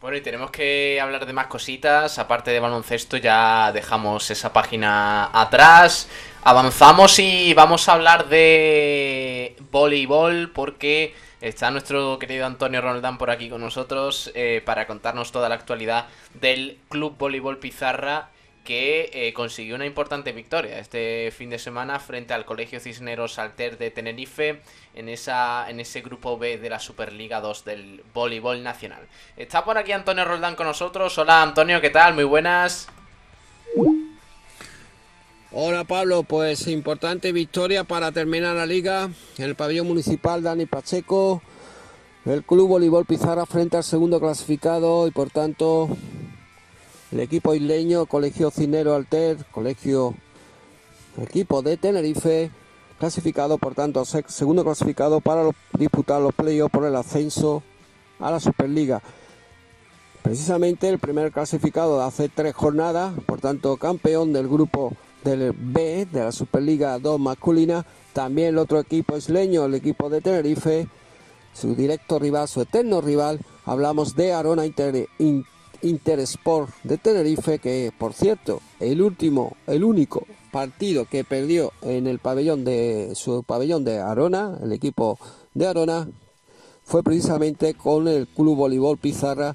[0.00, 2.20] Bueno, y tenemos que hablar de más cositas.
[2.20, 6.08] Aparte de baloncesto, ya dejamos esa página atrás.
[6.44, 13.50] Avanzamos y vamos a hablar de voleibol porque está nuestro querido Antonio Roldán por aquí
[13.50, 18.28] con nosotros eh, para contarnos toda la actualidad del Club Voleibol Pizarra
[18.68, 23.78] que eh, consiguió una importante victoria este fin de semana frente al Colegio Cisneros Alter
[23.78, 24.60] de Tenerife
[24.94, 29.00] en, esa, en ese grupo B de la Superliga 2 del voleibol nacional.
[29.38, 31.16] Está por aquí Antonio Roldán con nosotros.
[31.16, 32.12] Hola Antonio, ¿qué tal?
[32.12, 32.88] Muy buenas.
[35.50, 41.40] Hola Pablo, pues importante victoria para terminar la liga en el pabellón municipal Dani Pacheco,
[42.26, 45.88] el club voleibol Pizarra frente al segundo clasificado y por tanto
[47.12, 50.14] el equipo isleño, Colegio Cinero Alter, Colegio
[51.22, 52.50] equipo de Tenerife,
[52.98, 57.62] clasificado por tanto segundo clasificado para disputar los playoffs por el ascenso
[58.20, 59.02] a la Superliga.
[60.22, 64.92] Precisamente el primer clasificado de hace tres jornadas, por tanto campeón del grupo
[65.24, 70.20] del B de la Superliga 2 masculina, también el otro equipo isleño, el equipo de
[70.20, 70.88] Tenerife,
[71.54, 74.66] su directo rival, su eterno rival, hablamos de Arona
[75.82, 82.18] Intersport de Tenerife, que por cierto, el último, el único partido que perdió en el
[82.18, 85.18] pabellón de su pabellón de Arona, el equipo
[85.54, 86.08] de Arona,
[86.84, 89.54] fue precisamente con el Club Voleibol Pizarra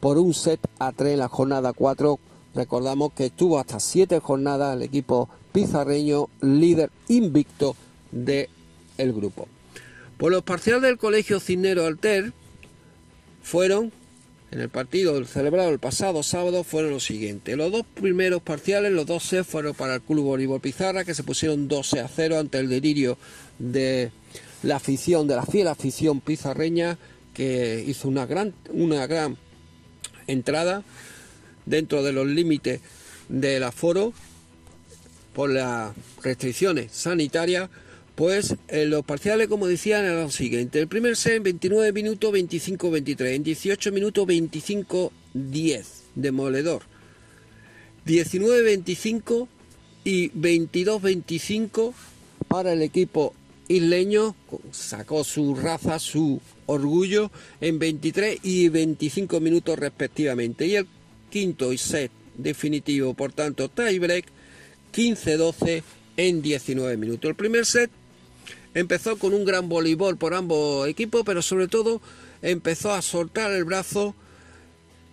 [0.00, 2.18] por un set a 3 en la jornada 4
[2.54, 7.74] Recordamos que estuvo hasta siete jornadas el equipo pizarreño, líder invicto
[8.12, 8.48] del
[8.96, 9.48] el grupo.
[10.18, 12.32] Por los parciales del Colegio Cisnero Alter
[13.42, 13.92] fueron,
[14.50, 17.56] en el partido celebrado el pasado sábado, fueron los siguientes.
[17.56, 21.24] Los dos primeros parciales, los dos C fueron para el Club Bolívar Pizarra, que se
[21.24, 23.18] pusieron 12 a 0 ante el delirio
[23.58, 24.10] de
[24.62, 26.98] la afición, de la fiel afición pizarreña,
[27.34, 29.36] que hizo una gran, una gran
[30.26, 30.84] entrada
[31.66, 32.80] dentro de los límites
[33.28, 34.12] del aforo
[35.34, 37.68] por las restricciones sanitarias,
[38.14, 40.78] pues en los parciales, como decían, era lo siguiente.
[40.78, 46.82] El primer set en 29 minutos 25-23, en 18 minutos 25-10, demoledor.
[48.06, 49.48] 19-25
[50.04, 51.92] y 22-25
[52.46, 53.34] para el equipo
[53.68, 54.36] isleño,
[54.70, 60.66] sacó su raza, su orgullo en 23 y 25 minutos respectivamente.
[60.66, 60.86] Y el
[61.30, 64.26] quinto y set definitivo, por tanto tiebreak
[64.92, 65.82] 15-12
[66.16, 67.28] en 19 minutos.
[67.28, 67.90] El primer set
[68.74, 72.00] empezó con un gran voleibol por ambos equipos, pero sobre todo
[72.42, 74.14] empezó a soltar el brazo.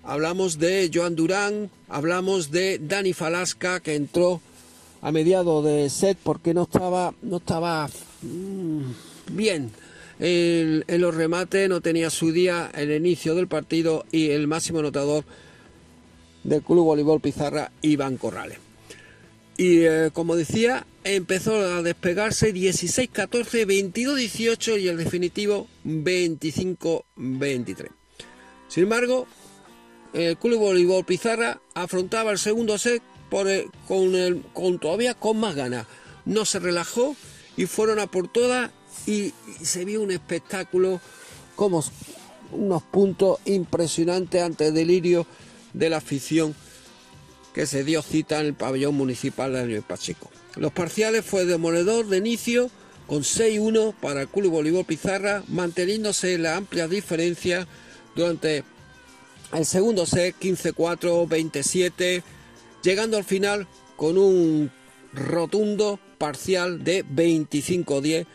[0.03, 4.41] Hablamos de Joan Durán, hablamos de Dani Falasca que entró
[5.01, 7.87] a mediado de set porque no estaba, no estaba
[8.21, 8.81] mm,
[9.31, 9.71] bien.
[10.19, 15.23] en los remates no tenía su día el inicio del partido y el máximo anotador
[16.43, 18.70] del Club Voleibol Pizarra Iván Corrales.
[19.57, 27.87] Y eh, como decía, empezó a despegarse 16-14, 22-18 y el definitivo 25-23.
[28.67, 29.27] Sin embargo,
[30.13, 35.87] el Club Voleibol Pizarra afrontaba el segundo set con, el, con todavía con más ganas.
[36.25, 37.15] No se relajó
[37.57, 38.71] y fueron a por todas
[39.05, 41.01] y, y se vio un espectáculo
[41.55, 41.83] como
[42.51, 45.25] unos puntos impresionantes ante el delirio
[45.73, 46.55] de la afición
[47.53, 50.29] que se dio cita en el pabellón municipal de Año Pacheco.
[50.55, 52.69] Los parciales fue demoledor de inicio
[53.07, 57.67] con 6-1 para el Club Bolívar Pizarra, manteniéndose la amplia diferencia
[58.15, 58.63] durante
[59.53, 62.23] el segundo set 15-4, 27,
[62.83, 64.71] llegando al final con un
[65.13, 68.25] rotundo parcial de 25-10,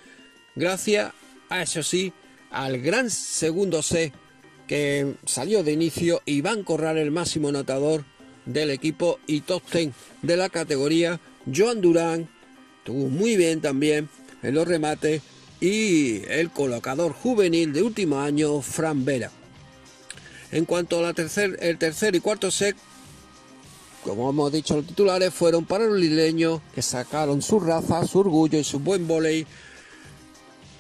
[0.54, 1.12] gracias
[1.48, 2.12] a eso sí
[2.50, 4.12] al gran segundo set
[4.66, 8.04] que salió de inicio Iván Corral, el máximo anotador
[8.46, 9.90] del equipo y top 10
[10.22, 11.20] de la categoría.
[11.54, 12.28] Joan Durán
[12.78, 14.08] estuvo muy bien también
[14.42, 15.22] en los remates
[15.60, 19.30] y el colocador juvenil de último año, Fran Vera.
[20.52, 22.76] En cuanto al tercer, el tercer y cuarto set,
[24.04, 28.58] como hemos dicho los titulares, fueron para los lileños que sacaron su raza, su orgullo
[28.58, 29.46] y su buen volei.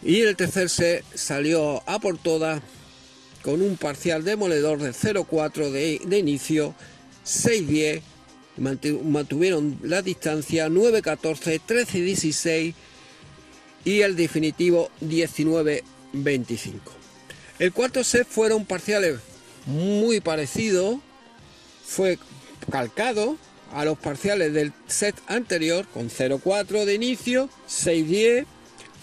[0.02, 2.62] Y el tercer set salió a por todas
[3.42, 6.74] con un parcial demoledor de 0-4 de, inicio,
[7.26, 8.00] 6-10,
[8.56, 12.74] mantuvieron la distancia 9-14, 13-16
[13.84, 15.82] y el definitivo 19-25.
[17.58, 19.18] El cuarto set fueron parciales
[19.66, 20.98] muy parecidos,
[21.84, 22.18] fue
[22.70, 23.36] calcado
[23.72, 28.46] a los parciales del set anterior con 0-4 de inicio, 6-10,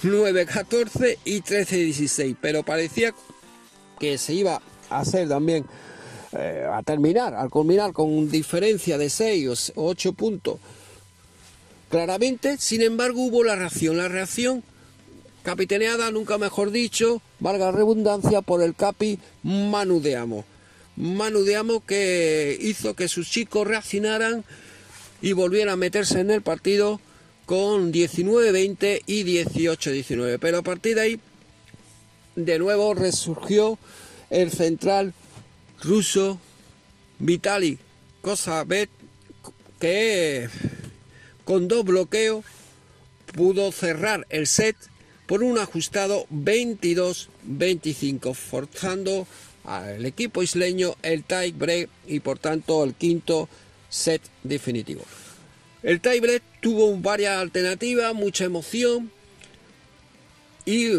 [0.04, 3.14] 9-14 y 13-16, pero parecía
[4.00, 5.66] que se iba a hacer también
[6.38, 10.60] eh, a terminar, al culminar con diferencia de 6 o 8 puntos.
[11.90, 13.98] Claramente, sin embargo, hubo la reacción.
[13.98, 14.64] La reacción
[15.44, 20.16] capitaneada, nunca mejor dicho, valga redundancia, por el capi Manu de
[21.86, 24.44] que hizo que sus chicos reaccionaran
[25.22, 27.00] y volvieran a meterse en el partido
[27.46, 30.38] con 19-20 y 18-19.
[30.40, 31.20] Pero a partir de ahí
[32.36, 33.78] de nuevo resurgió
[34.30, 35.14] el central
[35.84, 36.40] ruso
[37.20, 37.78] Vitali
[38.22, 38.90] Kosabet,
[39.80, 40.50] que
[41.44, 42.46] con dos bloqueos,
[43.34, 44.78] pudo cerrar el set
[45.26, 49.28] por un ajustado 22-25, forzando
[49.66, 53.50] al equipo isleño el tie break y por tanto el quinto
[53.90, 55.02] set definitivo.
[55.82, 59.12] El tie break tuvo varias alternativas, mucha emoción
[60.66, 60.90] y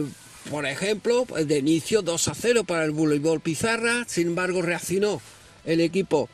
[0.51, 5.21] por ejemplo, pues, de inicio 2 a 0 para el voleibol Pizarra, sin embargo reaccionó
[5.65, 6.29] el equipo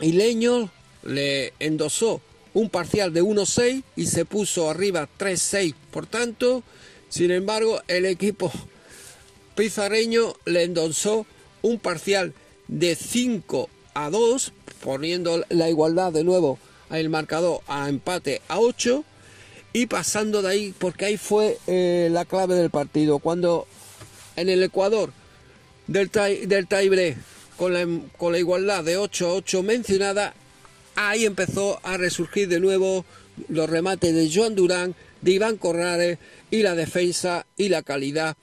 [0.00, 0.70] isleño,
[1.02, 2.20] le endosó
[2.52, 6.62] un parcial de 1-6 y se puso arriba 3-6, por tanto,
[7.08, 8.52] sin embargo, el equipo
[9.56, 11.26] pizarreño le endosó
[11.62, 12.34] un parcial
[12.68, 16.58] de 5 a 2, poniendo la igualdad de nuevo
[16.90, 19.04] el marcador a empate a 8
[19.72, 23.66] y pasando de ahí, porque ahí fue eh, la clave del partido, cuando
[24.36, 25.12] en el Ecuador
[25.86, 26.66] del, tie, del
[27.56, 30.34] con la, con la igualdad de 8 a 8 mencionada,
[30.96, 33.04] ahí empezó a resurgir de nuevo
[33.48, 36.18] los remates de Joan Durán, de Iván Corrales
[36.50, 38.36] y la defensa y la calidad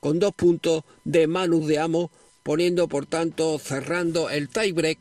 [0.00, 2.10] con dos puntos de Manu de Amo,
[2.42, 4.98] poniendo por tanto cerrando el tiebreak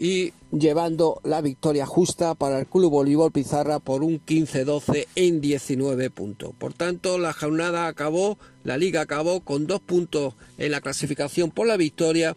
[0.00, 6.08] y llevando la victoria justa para el Club Voleibol Pizarra por un 15-12 en 19
[6.08, 6.52] puntos.
[6.58, 11.66] Por tanto, la jornada acabó, la liga acabó con dos puntos en la clasificación por
[11.66, 12.34] la victoria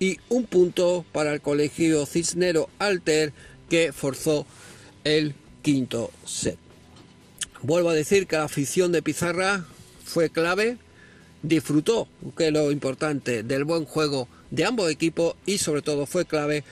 [0.00, 3.34] y un punto para el colegio Cisnero Alter
[3.68, 4.46] que forzó
[5.04, 6.56] el quinto set.
[7.60, 9.66] Vuelvo a decir que la afición de Pizarra
[10.04, 10.78] fue clave,
[11.42, 16.24] disfrutó, que es lo importante, del buen juego de ambos equipos y sobre todo fue
[16.24, 16.64] clave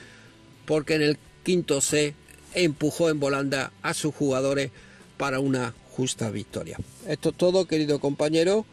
[0.65, 2.15] porque en el quinto C
[2.53, 4.71] empujó en volanda a sus jugadores
[5.17, 6.77] para una justa victoria.
[7.07, 8.65] Esto es todo, querido compañero.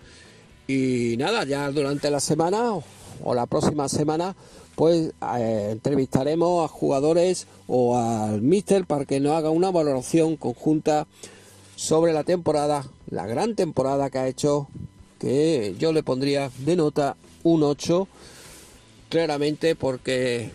[0.67, 2.73] Y nada, ya durante la semana
[3.23, 4.37] o la próxima semana,
[4.77, 11.07] pues eh, entrevistaremos a jugadores o al míster para que nos haga una valoración conjunta
[11.77, 14.69] sobre la temporada, la gran temporada que ha hecho,
[15.19, 18.09] que yo le pondría de nota un 8,
[19.09, 20.51] claramente porque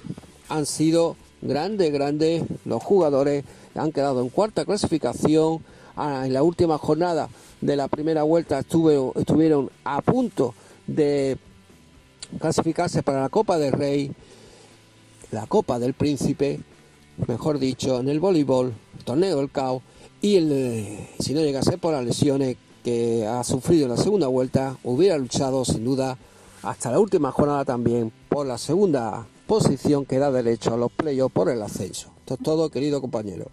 [0.50, 1.18] han sido
[1.48, 3.44] grande, grande los jugadores
[3.76, 5.64] han quedado en cuarta clasificación.
[5.98, 7.30] Ah, en la última jornada
[7.62, 10.54] de la primera vuelta estuvieron a punto
[10.88, 11.38] de
[12.40, 14.12] clasificarse para la Copa del Rey,
[15.32, 16.60] la Copa del Príncipe,
[17.28, 18.74] mejor dicho, en el voleibol,
[19.06, 19.82] torneo del CAO,
[20.22, 24.78] y el, si no llegase por las lesiones que ha sufrido en la segunda vuelta,
[24.84, 26.18] hubiera luchado sin duda
[26.62, 31.34] hasta la última jornada también por la segunda posición que da derecho a los playoffs
[31.34, 32.12] por el ascenso.
[32.20, 33.52] Esto es todo, querido compañero.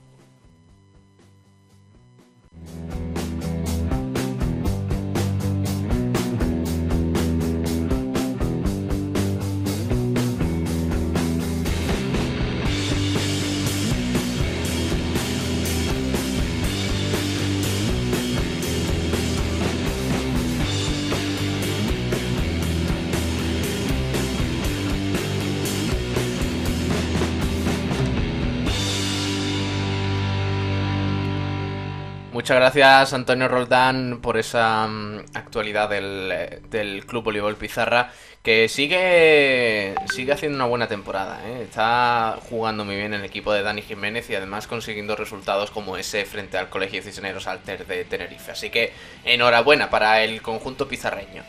[32.43, 38.11] Muchas gracias Antonio Roldán por esa mm, actualidad del, Club Voleibol Pizarra
[38.43, 41.40] que sigue sigue haciendo una buena temporada.
[41.47, 41.62] ¿eh?
[41.62, 46.24] Está jugando muy bien el equipo de Dani Jiménez y además consiguiendo resultados como ese
[46.24, 48.51] frente al Colegio Cisneros Alter de Tenerife.
[48.51, 51.45] Así que enhorabuena para el conjunto pizarreño.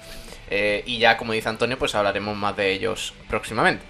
[0.51, 3.83] Eh, y ya como dice Antonio pues hablaremos más de ellos próximamente.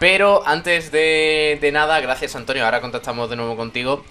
[0.00, 4.04] Pero antes de nada, gracias Antonio, ahora contactamos de nuevo contigo.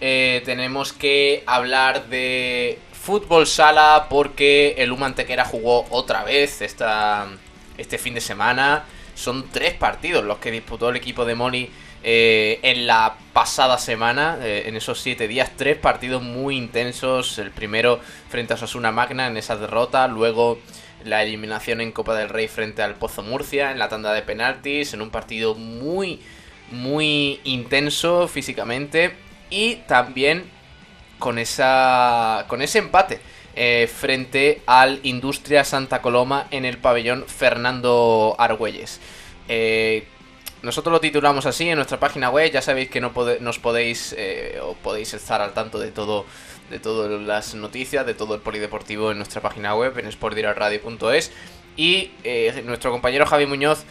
[0.00, 7.28] Eh, tenemos que hablar de fútbol sala porque el Humantequera jugó otra vez esta,
[7.76, 8.84] este fin de semana.
[9.14, 11.68] Son tres partidos los que disputó el equipo de Moni
[12.02, 17.38] eh, en la pasada semana, eh, en esos siete días, tres partidos muy intensos.
[17.38, 20.58] El primero frente a Sosuna Magna en esa derrota, luego
[21.04, 24.94] la eliminación en Copa del Rey frente al Pozo Murcia en la tanda de penaltis,
[24.94, 26.20] en un partido muy,
[26.70, 30.44] muy intenso físicamente y también
[31.18, 33.20] con, esa, con ese empate
[33.54, 39.00] eh, frente al Industria Santa Coloma en el pabellón Fernando Argüelles.
[39.48, 40.06] Eh,
[40.62, 44.58] nosotros lo titulamos así en nuestra página web, ya sabéis que no nos podéis eh,
[44.62, 46.26] o podéis estar al tanto de todo
[46.70, 51.32] de todas las noticias, de todo el polideportivo en nuestra página web en sportdiraradio.es
[51.76, 52.12] y
[52.64, 53.84] nuestro compañero Javi Muñoz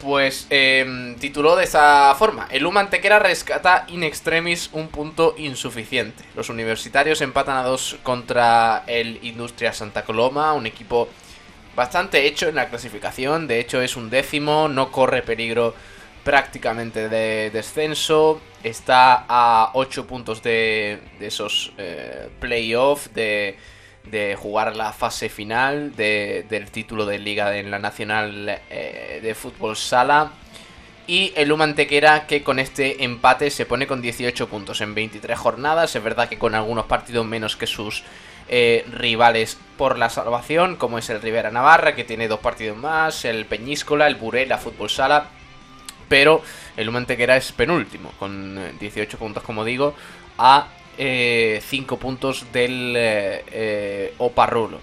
[0.00, 2.48] pues eh, tituló de esa forma.
[2.50, 6.24] El Humantequera rescata in extremis un punto insuficiente.
[6.34, 11.08] Los universitarios empatan a dos contra el Industria Santa Coloma, un equipo
[11.74, 13.46] bastante hecho en la clasificación.
[13.46, 15.74] De hecho es un décimo, no corre peligro
[16.24, 18.40] prácticamente de descenso.
[18.64, 23.56] Está a 8 puntos de, esos eh, playoffs, de,
[24.10, 29.76] de, jugar la fase final del título de liga en la Nacional eh, de Fútbol
[29.76, 30.32] Sala.
[31.06, 35.94] Y el Humantequera que con este empate se pone con 18 puntos en 23 jornadas.
[35.94, 38.02] Es verdad que con algunos partidos menos que sus
[38.48, 43.24] eh, rivales por la salvación, como es el Rivera Navarra, que tiene dos partidos más,
[43.24, 45.30] el Peñíscola, el Burela Fútbol Sala
[46.08, 46.42] pero
[46.76, 49.94] el Humantequera es penúltimo, con 18 eh, puntos, como digo,
[50.38, 54.80] a 5 eh, puntos del eh, Oparrulo.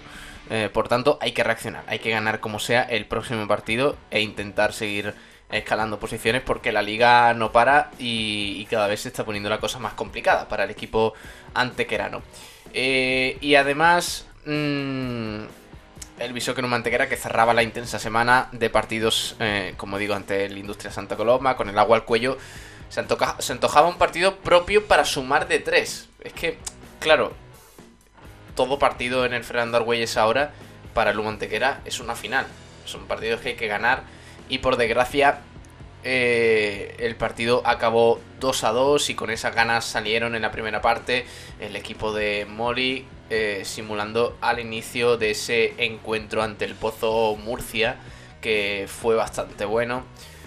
[0.72, 4.72] por tanto, hay que reaccionar, hay que ganar como sea el próximo partido e intentar
[4.72, 5.14] seguir
[5.50, 9.78] escalando posiciones porque la liga no para y, cada vez se está poniendo la cosa
[9.78, 11.14] más complicada para el equipo
[11.54, 12.22] antequerano.
[12.72, 14.26] y además...
[14.46, 15.44] Mm,
[16.18, 20.56] el Bishoken Mantequera que cerraba la intensa semana de partidos, eh, como digo, ante el
[20.58, 22.38] Industria Santa Coloma, con el agua al cuello.
[22.94, 26.08] Se, antojaba un partido propio para sumar de tres.
[26.22, 26.58] Es que,
[27.00, 27.32] claro,
[28.54, 30.52] todo partido en el Fernando Argüelles ahora
[30.94, 32.46] para el Mantequera es una final.
[32.84, 34.04] Son partidos que hay que ganar
[34.48, 35.40] y por desgracia
[36.04, 40.80] eh, el partido acabó 2 a 2 y con esas ganas salieron en la primera
[40.80, 41.26] parte
[41.58, 47.96] el equipo de Mori eh, simulando al inicio de ese encuentro ante el Pozo Murcia
[48.40, 50.04] que fue bastante bueno.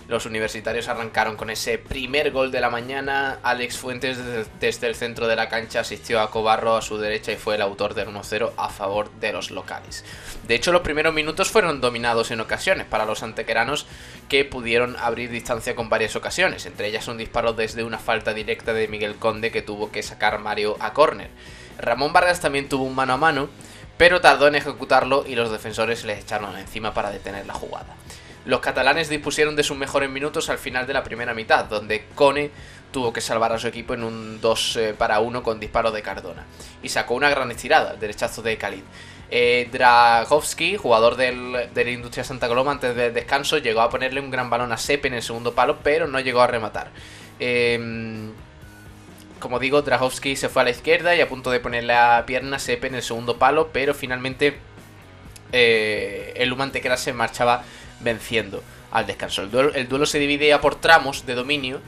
[0.08, 3.40] Los universitarios arrancaron con ese primer gol de la mañana.
[3.44, 4.18] Alex Fuentes
[4.58, 7.62] desde el centro de la cancha asistió a Cobarro a su derecha y fue el
[7.62, 10.06] autor del 1-0 a favor de los locales.
[10.48, 13.86] De hecho, los primeros minutos fueron dominados en ocasiones para los antequeranos
[14.30, 18.72] que pudieron abrir distancia con varias ocasiones, entre ellas un disparo desde una falta directa
[18.72, 21.32] de Miguel Conde que tuvo que sacar Mario a córner.
[21.80, 23.50] Ramón Vargas también tuvo un mano a mano,
[23.98, 27.96] pero tardó en ejecutarlo y los defensores le echaron encima para detener la jugada.
[28.46, 32.52] Los catalanes dispusieron de sus mejores minutos al final de la primera mitad, donde Cone
[32.92, 36.02] tuvo que salvar a su equipo en un 2 eh, para 1 con disparo de
[36.02, 36.46] Cardona.
[36.82, 38.84] Y sacó una gran estirada, el derechazo de Khalid.
[39.30, 44.22] Eh, Dragovski, jugador del, de la Industria Santa Coloma, antes del descanso, llegó a ponerle
[44.22, 46.92] un gran balón a Sepe en el segundo palo, pero no llegó a rematar.
[47.40, 48.32] Em,
[49.48, 52.60] como digo, Dragovski se fue a la izquierda y a punto de poner la pierna
[52.60, 54.58] Sepe en el segundo palo, pero finalmente
[55.54, 57.64] eh, el Humantequera se marchaba
[58.02, 59.44] venciendo al descanso.
[59.44, 61.80] El duelo, se dividía por tramos de dominio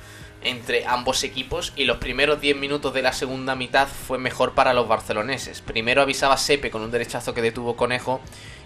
[0.42, 4.74] entre ambos equipos y los primeros 10 minutos de la segunda mitad fue mejor para
[4.74, 5.60] los barceloneses.
[5.60, 8.22] Primero avisaba Sepe con un derechazo que detuvo Conejo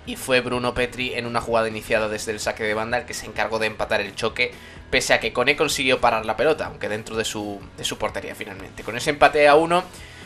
[0.05, 3.13] y fue Bruno Petri en una jugada iniciada desde el saque de banda el que
[3.13, 4.51] se encargó de empatar el choque
[4.89, 8.35] pese a que Cone consiguió parar la pelota, aunque dentro de su, de su portería
[8.35, 8.83] finalmente.
[8.83, 9.83] Con ese empate a uno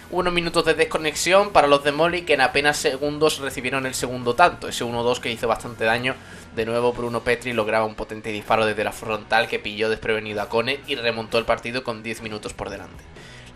[0.10, 4.36] unos minutos de desconexión para los de Molly que en apenas segundos recibieron el segundo
[4.36, 6.16] tanto, ese 1-2 que hizo bastante daño.
[6.56, 10.50] De nuevo Bruno Petri lograba un potente disparo desde la frontal que pilló desprevenido a
[10.50, 13.04] Cone y remontó el partido con 10 minutos por delante.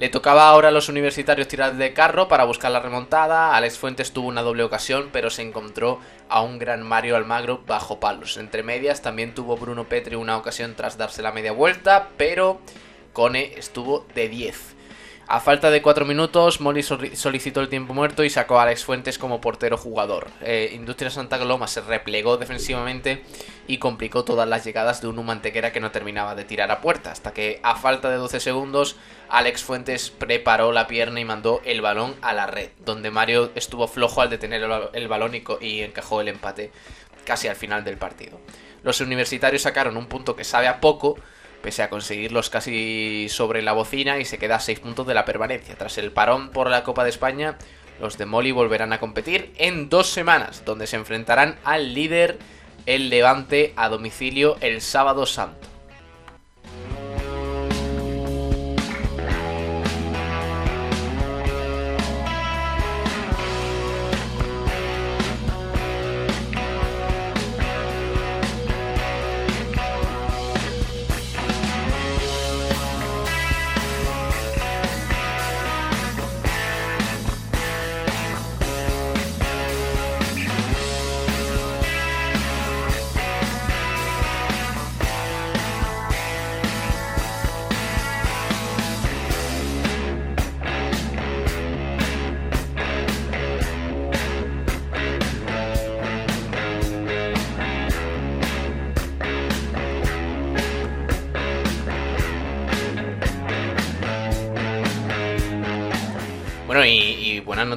[0.01, 3.55] Le tocaba ahora a los universitarios tirar de carro para buscar la remontada.
[3.55, 7.99] Alex Fuentes tuvo una doble ocasión, pero se encontró a un gran Mario Almagro bajo
[7.99, 8.37] palos.
[8.37, 12.59] Entre medias también tuvo Bruno Petri una ocasión tras darse la media vuelta, pero
[13.13, 14.75] Cone estuvo de 10.
[15.33, 19.17] A falta de 4 minutos, Molly solicitó el tiempo muerto y sacó a Alex Fuentes
[19.17, 20.27] como portero jugador.
[20.41, 23.23] Eh, Industria Santa Coloma se replegó defensivamente
[23.65, 27.13] y complicó todas las llegadas de un mantequera que no terminaba de tirar a puerta,
[27.13, 28.97] hasta que a falta de 12 segundos,
[29.29, 33.87] Alex Fuentes preparó la pierna y mandó el balón a la red, donde Mario estuvo
[33.87, 36.73] flojo al detener el balón y encajó el empate
[37.23, 38.37] casi al final del partido.
[38.83, 41.17] Los universitarios sacaron un punto que sabe a poco,
[41.61, 45.25] pese a conseguirlos casi sobre la bocina y se queda a 6 puntos de la
[45.25, 45.75] permanencia.
[45.75, 47.57] Tras el parón por la Copa de España,
[47.99, 52.39] los de Moli volverán a competir en dos semanas, donde se enfrentarán al líder,
[52.85, 55.70] el Levante, a domicilio el sábado santo.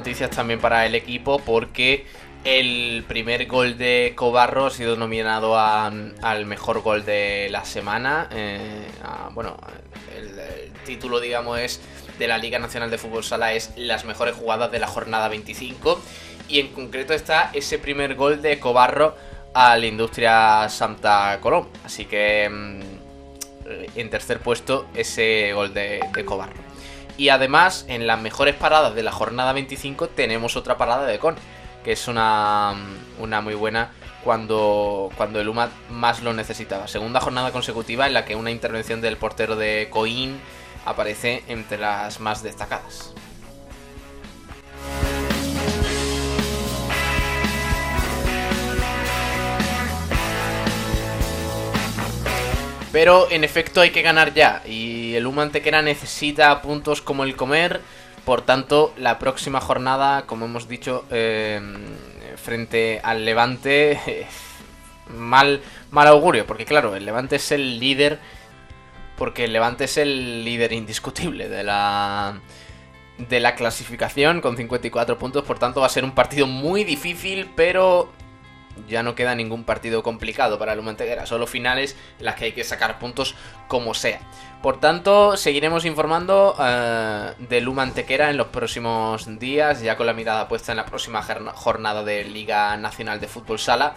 [0.05, 2.05] Noticias también para el equipo porque
[2.43, 8.29] El primer gol de Cobarro ha sido nominado al mejor gol de la semana.
[8.31, 8.85] Eh,
[9.33, 9.57] bueno,
[10.15, 11.81] el, título, digamos, es
[12.19, 15.99] de la Liga Nacional de Fútbol Sala es las mejores jugadas de la jornada 25.
[16.49, 19.15] Y en concreto está ese primer gol de Cobarro
[19.55, 21.67] a la Industria Santa Colón.
[21.83, 22.81] Así que mm,
[23.95, 26.64] en tercer puesto ese gol de Cobarro.
[27.17, 31.35] Y además, en las mejores paradas de la jornada 25 tenemos otra parada de Con
[31.83, 32.73] que es una,
[33.19, 33.91] una muy buena
[34.23, 36.87] cuando, cuando el UMA más lo necesitaba.
[36.87, 40.41] Segunda jornada consecutiva en la que una intervención del portero de Coín
[40.83, 43.14] aparece entre las más destacadas.
[52.95, 54.61] Pero en efecto hay que ganar ya.
[54.65, 57.81] Y el UMA Antequera necesita puntos como el comer.
[58.23, 61.59] Por tanto, la próxima jornada, como hemos dicho, eh,
[62.37, 63.99] frente al Levante,
[65.09, 65.59] mal,
[65.91, 68.17] mal augurio, porque claro, el Levante es el líder,
[69.17, 72.39] porque el Levante es el líder indiscutible de la
[73.17, 77.49] de la clasificación con 54 puntos, por tanto va a ser un partido muy difícil,
[77.57, 78.09] pero
[78.87, 82.63] ya no queda ningún partido complicado para el Humanteguera, solo finales las que hay que
[82.63, 83.35] sacar puntos
[83.67, 84.19] como sea.
[84.61, 90.13] Por tanto, seguiremos informando eh, de Luma Antequera en los próximos días, ya con la
[90.13, 91.21] mirada puesta en la próxima
[91.53, 93.93] jornada de Liga Nacional de Fútbol Sala.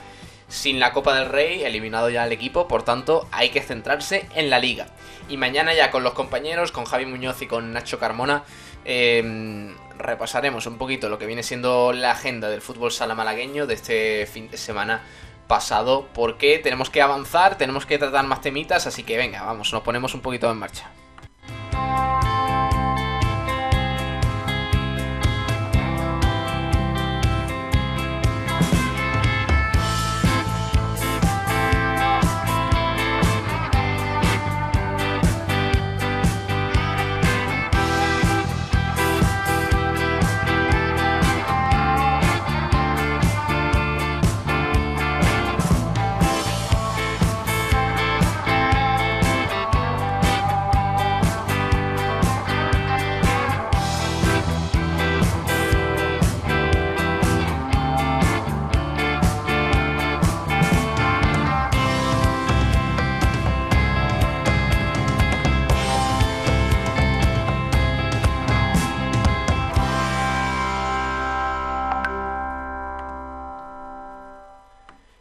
[0.47, 4.49] Sin la Copa del Rey, eliminado ya el equipo, por tanto, hay que centrarse en
[4.49, 4.87] la liga.
[5.29, 8.45] Y mañana ya con los compañeros, con Javi Muñoz y con Nacho Carmona,
[8.87, 13.75] eh, repasaremos un poquito lo que viene siendo la agenda del fútbol sala malagueño de
[13.75, 15.03] este fin de semana
[15.47, 19.83] pasado, porque tenemos que avanzar, tenemos que tratar más temitas, así que venga, vamos, nos
[19.83, 20.91] ponemos un poquito en marcha.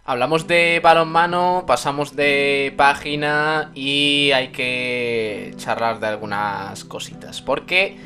[0.09, 7.41] Hablamos de balonmano, pasamos de página y hay que charlar de algunas cositas.
[7.41, 7.97] Porque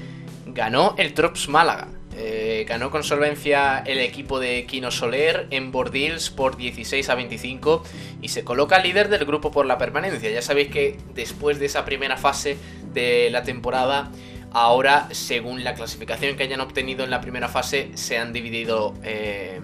[0.47, 1.89] ganó el Trops Málaga.
[2.17, 7.83] Eh, ganó con solvencia el equipo de Kino Soler en Bordils por 16 a 25
[8.19, 10.31] y se coloca líder del grupo por la permanencia.
[10.31, 12.57] Ya sabéis que después de esa primera fase
[12.95, 14.11] de la temporada,
[14.51, 19.61] ahora según la clasificación que hayan obtenido en la primera fase, se han dividido eh,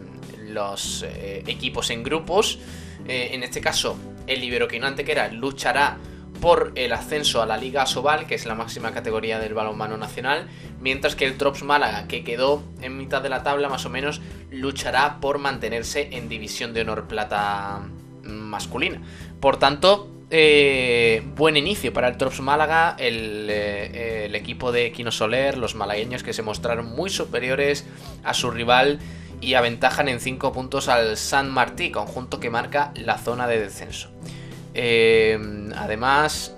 [0.47, 2.59] los eh, equipos en grupos.
[3.07, 5.97] Eh, en este caso, el Iberoquino Antequera luchará
[6.41, 10.47] por el ascenso a la Liga Sobal, que es la máxima categoría del balonmano nacional,
[10.79, 14.21] mientras que el Trops Málaga, que quedó en mitad de la tabla más o menos,
[14.51, 17.81] luchará por mantenerse en División de Honor Plata
[18.23, 19.01] masculina.
[19.39, 25.57] Por tanto, eh, buen inicio para el Trops Málaga, el, el equipo de Quino Soler,
[25.57, 27.87] los malagueños que se mostraron muy superiores
[28.23, 28.99] a su rival
[29.41, 34.09] y aventajan en 5 puntos al San Martí, conjunto que marca la zona de descenso.
[34.73, 35.37] Eh,
[35.75, 36.55] además,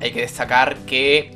[0.00, 1.34] hay que destacar que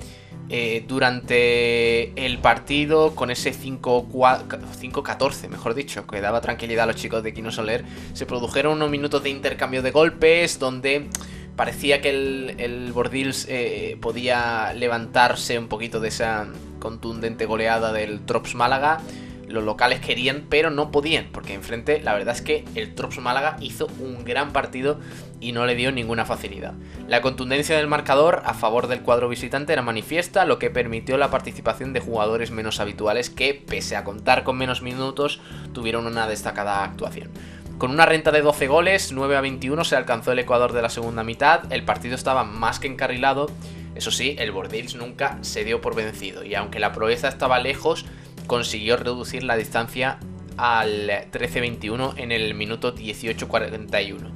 [0.51, 7.23] eh, durante el partido, con ese 5-14, mejor dicho, que daba tranquilidad a los chicos
[7.23, 7.85] de Quino Soler,
[8.15, 11.09] se produjeron unos minutos de intercambio de golpes donde
[11.55, 16.47] parecía que el, el Bordils eh, podía levantarse un poquito de esa
[16.79, 19.03] contundente goleada del Trops Málaga
[19.49, 23.57] los locales querían, pero no podían, porque enfrente la verdad es que el Trops Málaga
[23.61, 24.99] hizo un gran partido
[25.41, 26.75] y no le dio ninguna facilidad.
[27.07, 31.31] La contundencia del marcador a favor del cuadro visitante era manifiesta, lo que permitió la
[31.31, 35.41] participación de jugadores menos habituales que, pese a contar con menos minutos,
[35.73, 37.31] tuvieron una destacada actuación.
[37.79, 40.89] Con una renta de 12 goles, 9 a 21 se alcanzó el Ecuador de la
[40.89, 43.49] segunda mitad, el partido estaba más que encarrilado,
[43.95, 48.05] eso sí, el Bordils nunca se dio por vencido, y aunque la proeza estaba lejos,
[48.49, 50.19] consiguió reducir la distancia
[50.57, 54.33] al 13-21 en el minuto 18-41.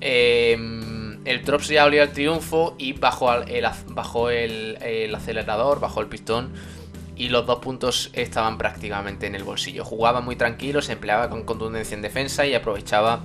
[0.00, 3.34] Em, el Trops ya olió el triunfo y bajó
[4.30, 6.52] el, el, acelerador, bajó el pistón
[7.16, 9.84] y los dos puntos estaban prácticamente en el bolsillo.
[9.84, 13.24] Jugaba muy tranquilo, se empleaba con contundencia en defensa y aprovechaba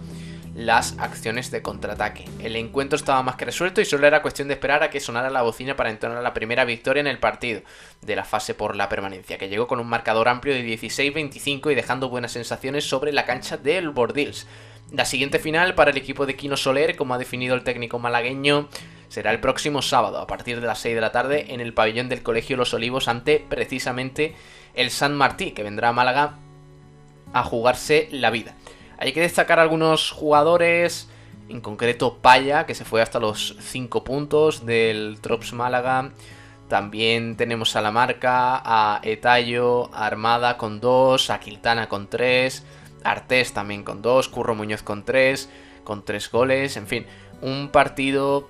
[0.56, 2.26] las acciones de contraataque.
[2.40, 5.30] El encuentro estaba más que resuelto y solo era cuestión de esperar a que sonara
[5.30, 7.62] la bocina para entonar la primera victoria en el partido
[8.02, 11.76] de la fase por la permanencia, que llegó con un marcador amplio de 16-25 y
[11.76, 14.48] dejando buenas sensaciones sobre la cancha del Bordils.
[14.92, 18.70] La siguiente final para el equipo de Quino Soler, como ha definido el técnico malagueño,
[19.08, 22.10] será el próximo sábado a partir de las 6 de la tarde en el pabellón
[22.10, 24.36] del Colegio Los Olivos ante precisamente
[24.76, 26.36] el San Martí, que vendrá a Málaga
[27.34, 28.56] a jugarse la vida.
[29.04, 31.10] Hay que destacar algunos jugadores,
[31.50, 36.14] en concreto Paya, que se fue hasta los 5 puntos del Trops Málaga.
[36.70, 42.66] También tenemos a la marca, a Etayo, a Armada con 2, a Quiltana con 3,
[43.04, 45.50] Artés también con 2, Curro Muñoz con 3,
[45.84, 47.06] con 3 goles, en fin,
[47.42, 48.48] un partido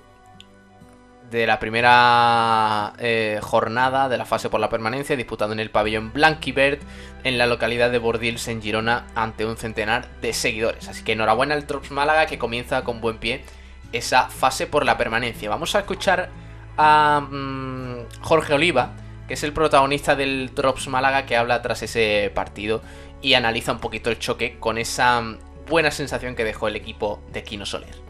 [1.34, 6.12] de la primera eh, jornada de la fase por la permanencia disputado en el pabellón
[6.12, 6.80] Blanquibert
[7.24, 10.88] en la localidad de Bordils en Girona ante un centenar de seguidores.
[10.88, 13.42] Así que enhorabuena al Trops Málaga que comienza con buen pie
[13.90, 15.50] esa fase por la permanencia.
[15.50, 16.30] Vamos a escuchar
[16.76, 18.92] a mm, Jorge Oliva,
[19.26, 22.80] que es el protagonista del Trops Málaga que habla tras ese partido
[23.22, 25.20] y analiza un poquito el choque con esa
[25.68, 28.04] buena sensación que dejó el equipo de Kino Soler.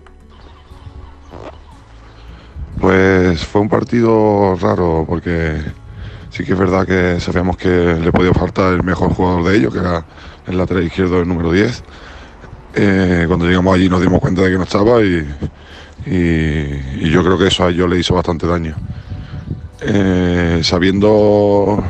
[2.81, 5.63] Pues fue un partido raro porque
[6.31, 9.73] sí que es verdad que sabíamos que le podía faltar el mejor jugador de ellos,
[9.73, 10.05] que era
[10.47, 11.83] el lateral izquierdo el número 10.
[12.77, 15.25] Eh, cuando llegamos allí nos dimos cuenta de que no estaba y,
[16.07, 18.75] yo creo que eso a ellos le hizo bastante daño.
[19.81, 21.83] Eh, sabiendo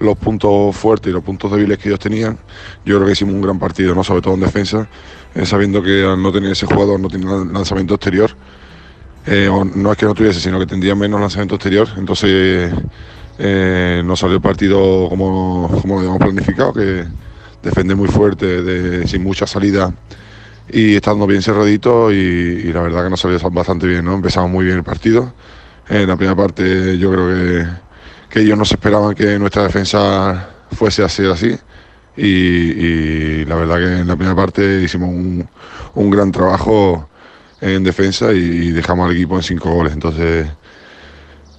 [0.00, 2.38] los puntos fuertes y los puntos débiles que ellos tenían,
[2.84, 4.04] yo creo que hicimos un gran partido, ¿no?
[4.04, 4.88] sobre todo en defensa,
[5.34, 8.30] eh, sabiendo que al no tener ese jugador, no tenía lanzamiento exterior,
[9.26, 12.72] eh, no es que no tuviese, sino que tendría menos lanzamiento exterior, entonces
[13.38, 17.04] eh, no salió el partido como, como lo habíamos planificado, que
[17.62, 19.92] defende muy fuerte, sin mucha salida
[20.70, 24.14] y estando bien cerradito y, la verdad que nos salió bastante bien, ¿no?
[24.14, 25.32] Empezamos muy bien el partido.
[25.88, 27.66] En la primera parte yo creo que,
[28.28, 31.56] que ellos no se esperaban que nuestra defensa fuese así así.
[32.16, 35.48] Y, la verdad que en la primera parte hicimos un,
[35.94, 37.08] un gran trabajo
[37.60, 39.92] en defensa y dejamos al equipo en cinco goles.
[39.92, 40.46] Entonces,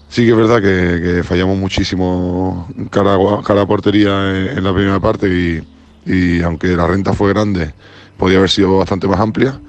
[0.10, 5.64] sí que es verdad que, fallamos muchísimo cara a, cara portería en, la primera parte
[6.06, 7.74] y, aunque la renta fue grande,
[8.18, 9.60] podía haber sido bastante más amplia.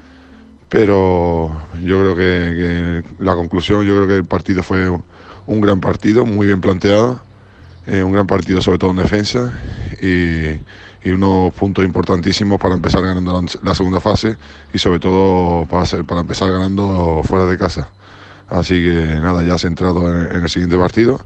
[0.68, 1.50] Pero
[1.82, 4.88] yo creo que, la conclusión, yo creo que el partido fue
[5.46, 7.20] un gran partido, muy bien planteado,
[7.86, 9.52] eh, un gran partido sobre todo en defensa
[10.00, 10.60] y,
[11.02, 14.36] y unos puntos importantísimos para empezar ganando la, segunda fase
[14.72, 17.90] y sobre todo para, para empezar ganando fuera de casa.
[18.48, 21.20] Así que nada, ya centrado en, en el siguiente partido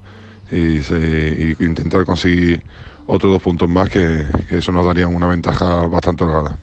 [0.50, 2.62] y, intentar conseguir
[3.06, 6.58] otros dos puntos más que, que eso nos daría una ventaja bastante holgada.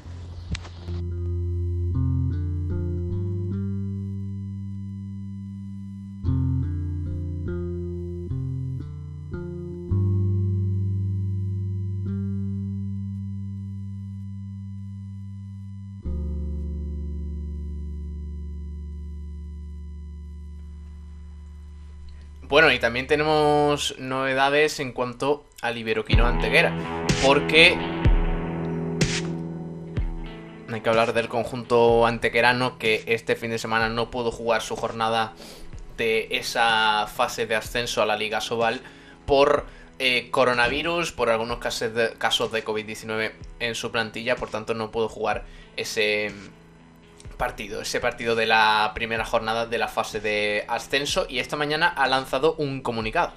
[22.51, 26.75] Bueno, y también tenemos novedades en cuanto al Iberoquino Anteguera,
[27.25, 27.77] porque
[30.69, 34.75] hay que hablar del conjunto antequerano que este fin de semana no pudo jugar su
[34.75, 35.31] jornada
[35.95, 38.81] de esa fase de ascenso a la Liga Sobal
[39.25, 39.65] por
[39.99, 43.31] eh, coronavirus, por algunos casos de, casos de COVID-19
[43.61, 45.45] en su plantilla, por tanto no pudo jugar
[45.77, 46.33] ese
[47.41, 51.87] partido, ese partido de la primera jornada de la fase de ascenso y esta mañana
[51.87, 53.33] ha lanzado un comunicado.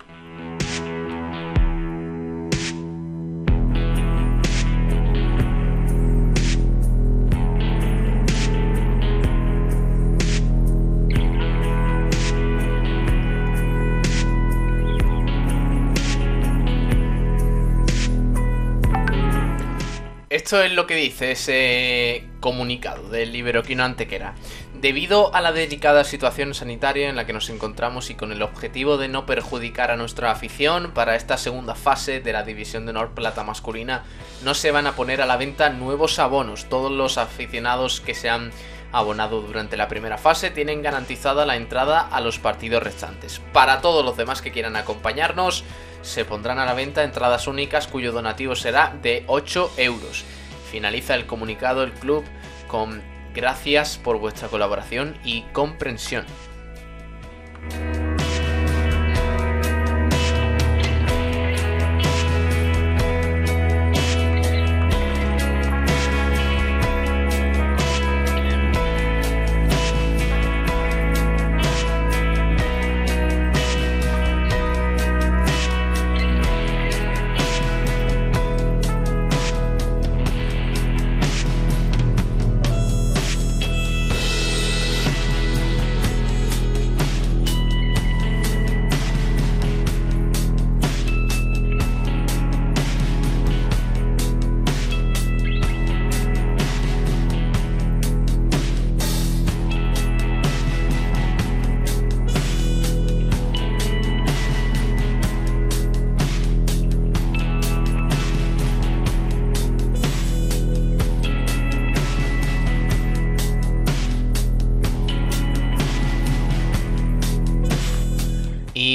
[20.29, 24.35] Esto es lo que dice ese comunicado del Iberoquino Antequera.
[24.79, 28.99] Debido a la delicada situación sanitaria en la que nos encontramos y con el objetivo
[28.99, 33.13] de no perjudicar a nuestra afición, para esta segunda fase de la División de Honor
[33.15, 34.05] Plata masculina
[34.43, 36.67] no se van a poner a la venta nuevos abonos.
[36.69, 38.51] Todos los aficionados que se han
[38.93, 43.41] abonado durante la primera fase tienen garantizada la entrada a los partidos restantes.
[43.55, 45.65] Para todos los demás que quieran acompañarnos,
[46.03, 50.27] se pondrán a la venta entradas únicas cuyo donativo será de 8 euros.
[50.75, 52.25] Finaliza el comunicado el club
[52.67, 53.01] con
[53.33, 56.25] gracias por vuestra colaboración y comprensión.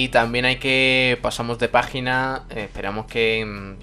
[0.09, 3.75] También hay que, pasamos de página, eh, esperamos que mm,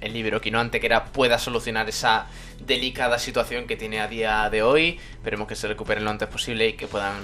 [0.00, 2.26] el libro Quino Antequera pueda solucionar esa
[2.60, 5.00] delicada situación que tiene a día de hoy.
[5.12, 7.14] Esperemos que se recuperen lo antes posible y que puedan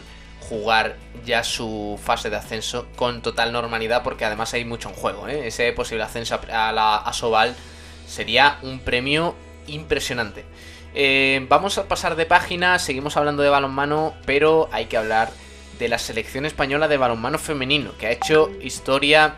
[0.41, 5.29] jugar ya su fase de ascenso con total normalidad porque además hay mucho en juego.
[5.29, 5.47] ¿eh?
[5.47, 7.55] Ese posible ascenso a la Asobal
[8.07, 9.35] sería un premio
[9.67, 10.45] impresionante.
[10.95, 15.31] Eh, vamos a pasar de página, seguimos hablando de balonmano, pero hay que hablar
[15.79, 19.37] de la selección española de balonmano femenino, que ha hecho historia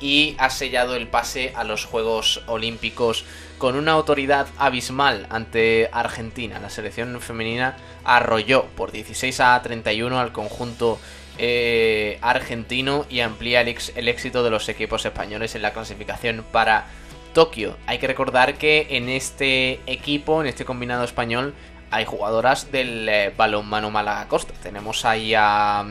[0.00, 3.24] y ha sellado el pase a los Juegos Olímpicos
[3.58, 6.58] con una autoridad abismal ante Argentina.
[6.58, 10.98] La selección femenina arrolló por 16 a 31 al conjunto
[11.38, 16.86] eh, argentino y amplía el, el éxito de los equipos españoles en la clasificación para
[17.32, 17.76] Tokio.
[17.86, 21.54] Hay que recordar que en este equipo, en este combinado español,
[21.92, 24.54] hay jugadoras del eh, balonmano Málaga Costa.
[24.62, 25.84] Tenemos ahí a,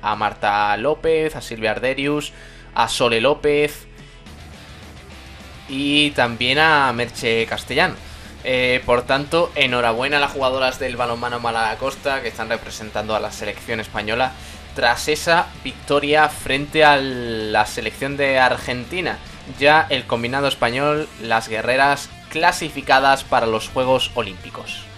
[0.00, 2.32] a Marta López, a Silvia Arderius,
[2.74, 3.86] a Sole López
[5.68, 7.96] y también a Merche Castellán.
[8.44, 13.20] Eh, por tanto, enhorabuena a las jugadoras del balonmano Málaga Costa que están representando a
[13.20, 14.32] la selección española
[14.76, 19.18] tras esa victoria frente a la selección de Argentina.
[19.58, 24.93] Ya el combinado español, las guerreras clasificadas para los Juegos Olímpicos.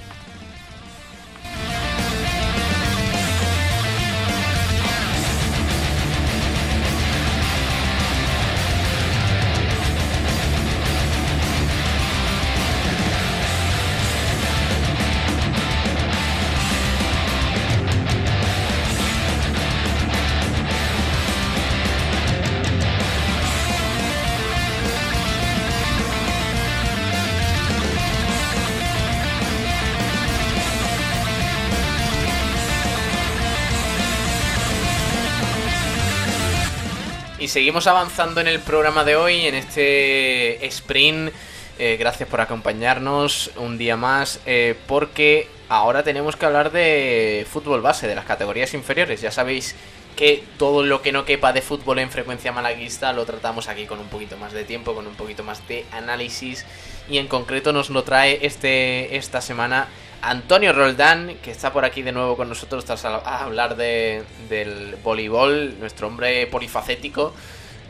[37.48, 41.32] Seguimos avanzando en el programa de hoy, en este sprint.
[41.78, 47.82] Eh, gracias por acompañarnos un día más, eh, porque ahora tenemos que hablar de fútbol
[47.82, 49.20] base, de las categorías inferiores.
[49.20, 49.74] Ya sabéis
[50.16, 54.00] que todo lo que no quepa de fútbol en frecuencia malaguista lo tratamos aquí con
[54.00, 56.64] un poquito más de tiempo, con un poquito más de análisis
[57.08, 59.88] y en concreto nos lo trae este, esta semana
[60.22, 65.78] Antonio Roldán, que está por aquí de nuevo con nosotros tras hablar de, del voleibol,
[65.78, 67.32] nuestro hombre polifacético,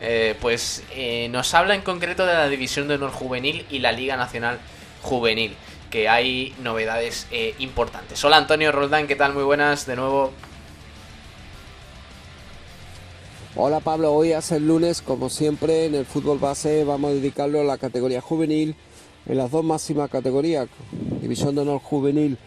[0.01, 3.91] eh, pues eh, nos habla en concreto de la División de Honor Juvenil y la
[3.91, 4.59] Liga Nacional
[5.01, 5.55] Juvenil,
[5.89, 8.23] que hay novedades eh, importantes.
[8.23, 9.33] Hola Antonio Roldán, ¿qué tal?
[9.33, 10.31] Muy buenas de nuevo.
[13.55, 17.61] Hola Pablo, hoy hace el lunes, como siempre, en el fútbol base vamos a dedicarlo
[17.61, 18.75] a la categoría juvenil
[19.27, 20.67] en las dos máximas categorías,
[21.21, 22.37] División de Honor Juvenil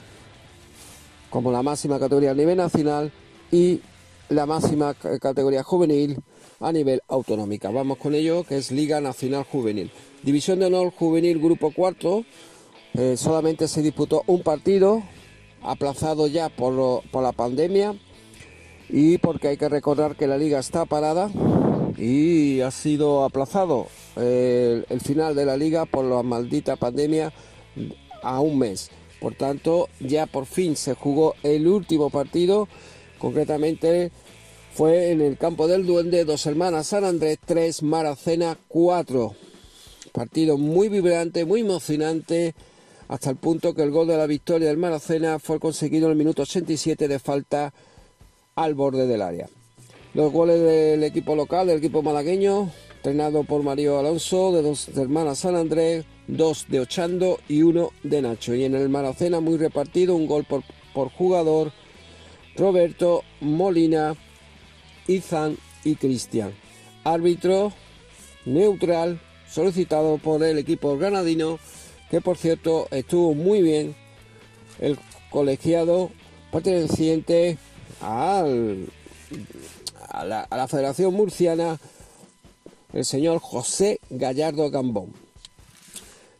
[1.30, 3.12] como la máxima categoría a nivel nacional
[3.50, 3.80] y
[4.28, 6.18] la máxima categoría juvenil
[6.60, 7.70] a nivel autonómica.
[7.70, 9.90] Vamos con ello, que es Liga Nacional Juvenil.
[10.22, 12.24] División de Honor Juvenil Grupo Cuarto,
[12.94, 15.02] eh, solamente se disputó un partido,
[15.62, 17.94] aplazado ya por, por la pandemia
[18.88, 21.30] y porque hay que recordar que la liga está parada
[21.96, 23.86] y ha sido aplazado
[24.16, 27.32] el final de la liga por la maldita pandemia
[28.22, 28.90] a un mes.
[29.20, 32.68] Por tanto, ya por fin se jugó el último partido,
[33.18, 34.10] concretamente
[34.72, 39.34] fue en el campo del Duende, dos hermanas San Andrés, tres Maracena, cuatro.
[40.12, 42.54] Partido muy vibrante, muy emocionante,
[43.08, 46.18] hasta el punto que el gol de la victoria del Maracena fue conseguido en el
[46.18, 47.74] minuto 87 de falta
[48.54, 49.48] al borde del área.
[50.14, 52.70] Los goles del equipo local, del equipo malagueño,
[53.00, 58.20] entrenado por Mario Alonso, de dos hermanas San Andrés, dos de Ochando y uno de
[58.20, 58.54] Nacho.
[58.54, 61.72] Y en el Maracena muy repartido, un gol por, por jugador,
[62.56, 64.16] Roberto, Molina,
[65.06, 66.52] Izan y Cristian.
[67.02, 67.72] Árbitro
[68.44, 71.58] neutral solicitado por el equipo granadino,
[72.10, 73.96] que por cierto estuvo muy bien
[74.78, 74.98] el
[75.30, 76.10] colegiado
[76.52, 77.56] perteneciente
[78.02, 78.88] al,
[80.06, 81.80] a, la, a la Federación Murciana
[82.92, 85.12] el señor José Gallardo Gambón.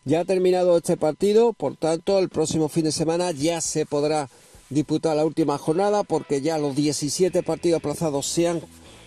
[0.04, 4.28] Ya ha terminado este partido, por tanto, el próximo fin de semana ya se podrá
[4.70, 8.60] disputar la última jornada porque ya los 17 partidos aplazados se han,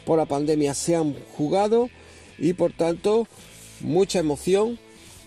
[0.06, 1.90] por la pandemia se han jugado
[2.38, 3.28] y por tanto
[3.80, 4.78] mucha emoción,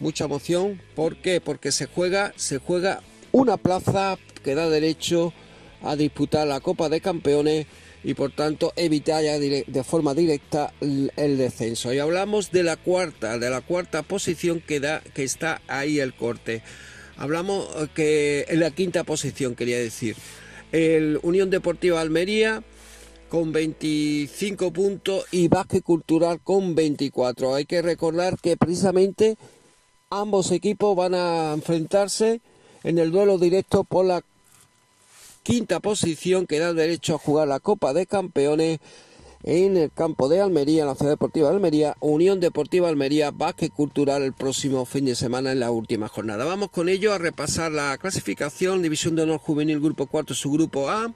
[0.00, 0.80] mucha emoción.
[0.94, 1.40] ¿Por qué?
[1.40, 3.02] Porque se juega, se juega
[3.32, 5.32] una plaza que da derecho
[5.82, 7.66] a disputar la Copa de Campeones
[8.07, 11.92] y por tanto evitar ya de forma directa el descenso.
[11.92, 16.14] Y hablamos de la cuarta, de la cuarta posición que da, que está ahí el
[16.14, 16.62] corte.
[17.16, 20.14] Hablamos eh, que en la quinta posición quería decir.
[20.70, 22.62] El Unión Deportiva Almería
[23.28, 27.57] con 25 puntos y Básquet Cultural con 24.
[27.57, 29.36] Hay que recordar que precisamente
[30.11, 32.40] ambos equipos van a enfrentarse
[32.84, 34.22] en el duelo directo por la
[35.47, 38.80] quinta posición que da derecho a jugar la Copa de Campeones
[39.44, 43.72] en el campo de Almería, en la Ciudad Deportiva de Almería, Unión Deportiva Almería, Básquet
[43.72, 46.44] Cultural el próximo fin de semana en la última jornada.
[46.44, 50.90] Vamos con ello a repasar la clasificación, División de Honor Juvenil, Grupo Cuarto, su Grupo
[50.90, 51.14] A.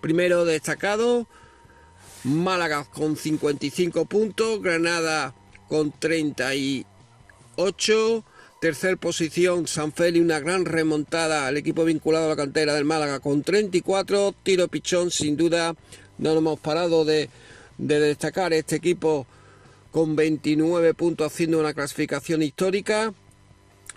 [0.00, 1.28] Primero destacado,
[2.24, 5.36] Málaga con 55 puntos, Granada
[5.68, 8.24] con 38,
[8.60, 13.20] tercer posición San Feli, una gran remontada al equipo vinculado a la cantera del Málaga
[13.20, 15.74] con 34, tiro pichón sin duda,
[16.18, 17.28] no nos hemos parado de
[17.78, 19.26] de destacar este equipo
[19.92, 23.14] con 29 puntos haciendo una clasificación histórica.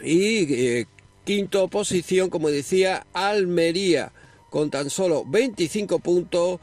[0.01, 0.87] Y eh,
[1.25, 4.11] quinto posición como decía Almería
[4.49, 6.59] con tan solo 25 puntos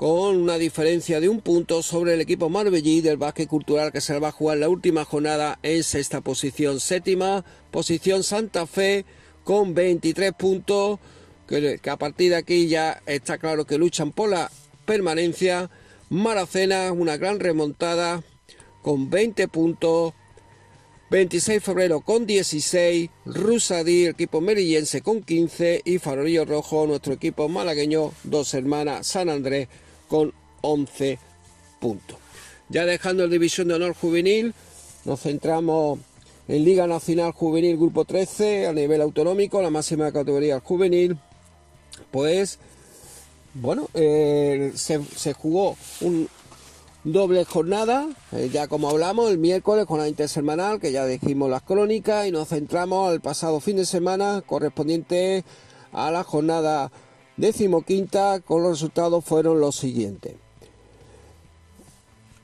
[0.00, 4.18] con una diferencia de un punto sobre el equipo marbellí del básquet cultural que se
[4.18, 6.80] va a jugar la última jornada en sexta posición.
[6.80, 9.04] Séptima posición Santa Fe
[9.44, 11.00] con 23 puntos
[11.46, 14.50] que, a partir de aquí ya está claro que luchan por la
[14.86, 15.68] permanencia.
[16.08, 18.24] Maracena, una gran remontada
[18.80, 20.14] con 20 puntos.
[21.10, 27.48] 26 de febrero con 16, Rusadí, equipo merillense con 15 y Farolillo Rojo, nuestro equipo
[27.48, 29.68] malagueño, dos hermanas, San Andrés
[30.10, 31.18] con 11
[31.80, 32.18] puntos.
[32.68, 34.52] Ya dejando el División de Honor Juvenil,
[35.04, 36.00] nos centramos
[36.48, 41.16] en Liga Nacional Juvenil Grupo 13 a nivel autonómico, la máxima categoría juvenil,
[42.10, 42.58] pues
[43.54, 46.28] bueno, eh, se, jugó un
[47.04, 51.62] doble jornada, eh, ya como hablamos, el miércoles con la intersemanal, que ya dijimos las
[51.62, 55.44] crónicas, y nos centramos al pasado fin de semana correspondiente
[55.92, 56.90] a la jornada
[57.40, 60.36] decimoquinta, con los resultados fueron los siguientes.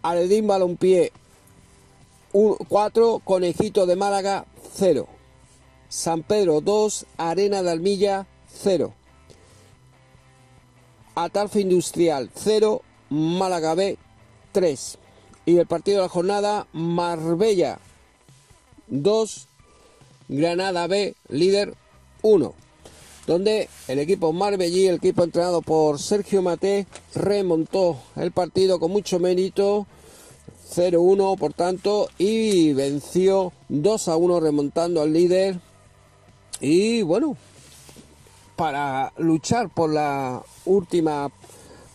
[0.03, 1.13] Aledín Balompié
[2.33, 5.07] 4, Conejito de Málaga 0.
[5.89, 8.93] San Pedro 2, Arena de Almilla 0.
[11.15, 13.97] Atalfe Industrial 0, Málaga B
[14.53, 14.99] 3.
[15.47, 17.79] Y el partido de la jornada, Marbella
[18.89, 19.49] 2,
[20.29, 21.75] Granada B, líder
[22.23, 22.66] 1.
[23.27, 29.19] Donde el equipo Marbellí, el equipo entrenado por Sergio Mate, remontó el partido con mucho
[29.19, 29.87] mérito.
[30.75, 35.61] 0-1 por tanto y venció 2 a 1 remontando al líder
[36.61, 37.37] y bueno
[38.57, 41.31] para luchar por la última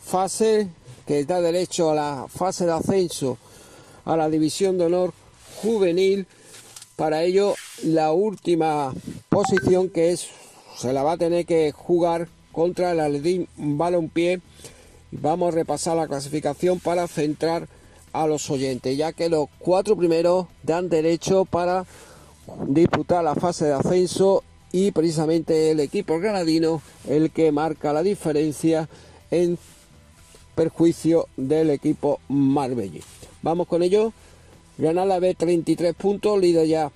[0.03, 0.69] fase
[1.05, 3.37] que da derecho a la fase de ascenso
[4.05, 5.13] a la división de honor
[5.61, 6.27] juvenil.
[6.95, 8.93] Para ello, la última
[9.29, 10.27] posición que es
[10.81, 14.41] se la va a tener que jugar contra el Aledín Balompié.
[15.11, 17.67] Vamos a repasar la clasificación para centrar
[18.13, 21.85] a los oyentes, ya que los cuatro primeros dan derecho para
[22.65, 28.89] disputar la fase de ascenso y precisamente el equipo granadino el que marca la diferencia
[29.29, 29.59] en
[30.55, 33.01] perjuicio del equipo Marbella.
[33.43, 34.13] Vamos con ello.
[34.79, 36.91] Granada B 33 puntos, líder ya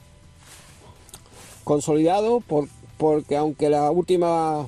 [1.63, 2.67] consolidado por,
[2.97, 4.65] porque aunque la última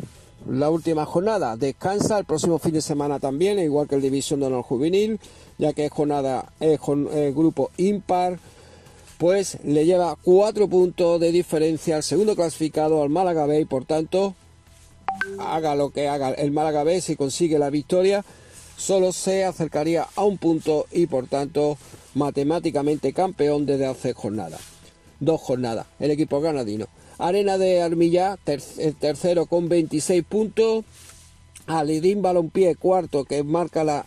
[0.48, 4.46] la última jornada descansa el próximo fin de semana también, igual que el División de
[4.46, 5.20] Honor Juvenil,
[5.58, 6.80] ya que es jornada es,
[7.34, 8.40] grupo impar
[9.18, 13.84] pues le lleva cuatro puntos de diferencia al segundo clasificado, al Málaga B, y por
[13.84, 14.36] tanto,
[15.40, 18.24] haga lo que haga el Málaga B, si consigue la victoria,
[18.78, 21.78] solo se acercaría a un punto y por tanto,
[22.14, 24.60] matemáticamente campeón desde hace jornada.
[25.20, 26.86] Dos jornadas, el equipo granadino.
[27.20, 30.86] Arena de Armilla, el tercero con 26 puntos.
[31.66, 34.06] Alidín Balompié, cuarto, que marca la,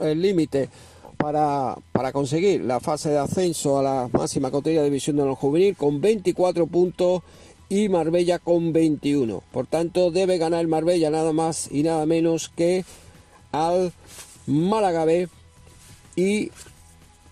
[0.00, 0.68] el límite
[1.16, 1.76] para,
[2.12, 6.00] conseguir la fase de ascenso a la máxima categoría de división de los juvenil con
[6.00, 7.22] 24 puntos
[7.68, 9.42] y Marbella con 21.
[9.52, 12.84] Por tanto, debe ganar el Marbella nada más y nada menos que
[13.52, 13.92] al
[14.46, 15.06] Málaga
[16.14, 16.50] y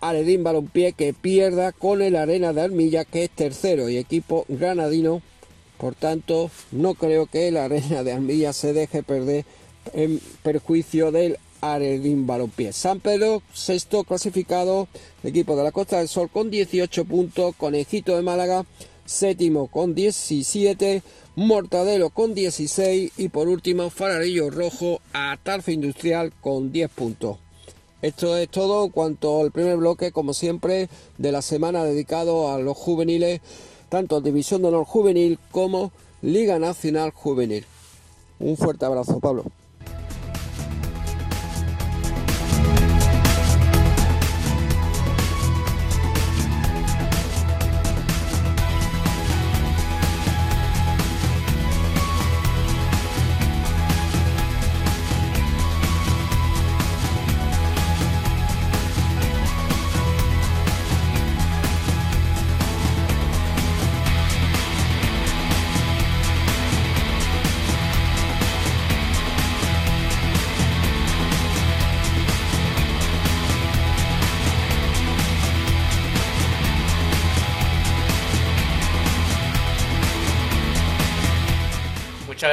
[0.09, 5.23] Aledín Balompié que pierda con el Arena de Armilla que es tercero y equipo granadino.
[5.79, 9.47] Por tanto, no creo que la Arena de Armilla se deje perder
[9.95, 12.75] en perjuicio del Aredín Balompié.
[12.75, 14.89] San Pedro, sexto clasificado,
[15.23, 18.67] equipo de la Costa del Sol con 18 puntos, Conejito de Málaga,
[19.07, 21.03] séptimo con 17,
[21.37, 27.44] Mortadelo con 16 y por último Fararillo Rojo a Tarfe Industrial con 10 puntos.
[28.05, 32.77] Esto es todo cuanto al primer bloque, como siempre, de la semana dedicado a los
[32.77, 33.41] juveniles,
[33.89, 35.91] tanto División de Honor Juvenil como
[36.21, 37.65] Liga Nacional Juvenil.
[38.41, 39.45] Un fuerte abrazo, Pablo.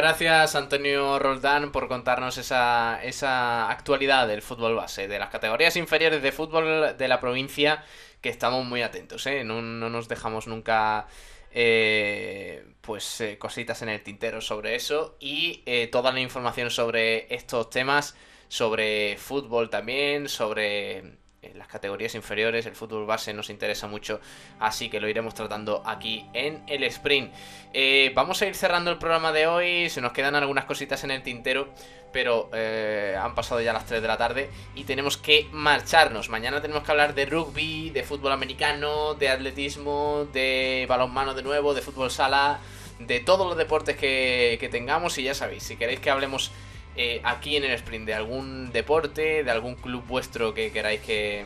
[0.02, 6.24] Gracias, Antonio Roldán, por contarnos esa, esa actualidad del fútbol base, de las categorías inferiores
[6.24, 7.84] de fútbol de la provincia,
[8.20, 9.43] que estamos muy atentos, ¿eh?
[9.43, 11.06] no, no nos dejamos nunca
[11.52, 17.32] eh, pues eh, cositas en el tintero sobre eso y eh, toda la información sobre
[17.34, 18.16] estos temas,
[18.47, 24.20] sobre fútbol también, sobre en las categorías inferiores, el fútbol base nos interesa mucho,
[24.60, 27.34] así que lo iremos tratando aquí en el sprint.
[27.74, 31.10] Eh, vamos a ir cerrando el programa de hoy, se nos quedan algunas cositas en
[31.10, 31.70] el tintero,
[32.14, 36.30] pero eh, han pasado ya las 3 de la tarde y tenemos que marcharnos.
[36.30, 41.74] Mañana tenemos que hablar de rugby, de fútbol americano, de atletismo, de balonmano de nuevo,
[41.74, 42.60] de fútbol sala,
[43.00, 46.52] de todos los deportes que, que tengamos y ya sabéis, si queréis que hablemos
[46.96, 51.46] eh, aquí en el sprint de algún deporte, de algún club vuestro que queráis que,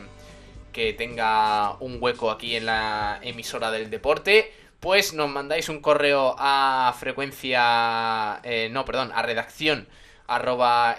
[0.72, 6.36] que tenga un hueco aquí en la emisora del deporte, pues nos mandáis un correo
[6.38, 9.88] a frecuencia, eh, no, perdón, a redacción
[10.28, 10.96] arroba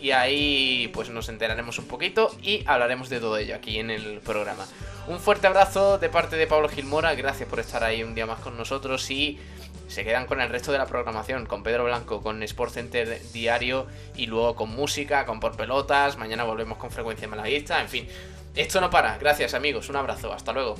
[0.00, 4.20] y ahí pues nos enteraremos un poquito y hablaremos de todo ello aquí en el
[4.20, 4.66] programa.
[5.08, 8.40] Un fuerte abrazo de parte de Pablo Gilmora, gracias por estar ahí un día más
[8.40, 9.38] con nosotros y
[9.88, 13.86] se quedan con el resto de la programación, con Pedro Blanco, con Sport Center Diario
[14.16, 18.08] y luego con música, con Por Pelotas, mañana volvemos con Frecuencia Malaguista, en fin,
[18.54, 20.76] esto no para, gracias amigos, un abrazo, hasta luego.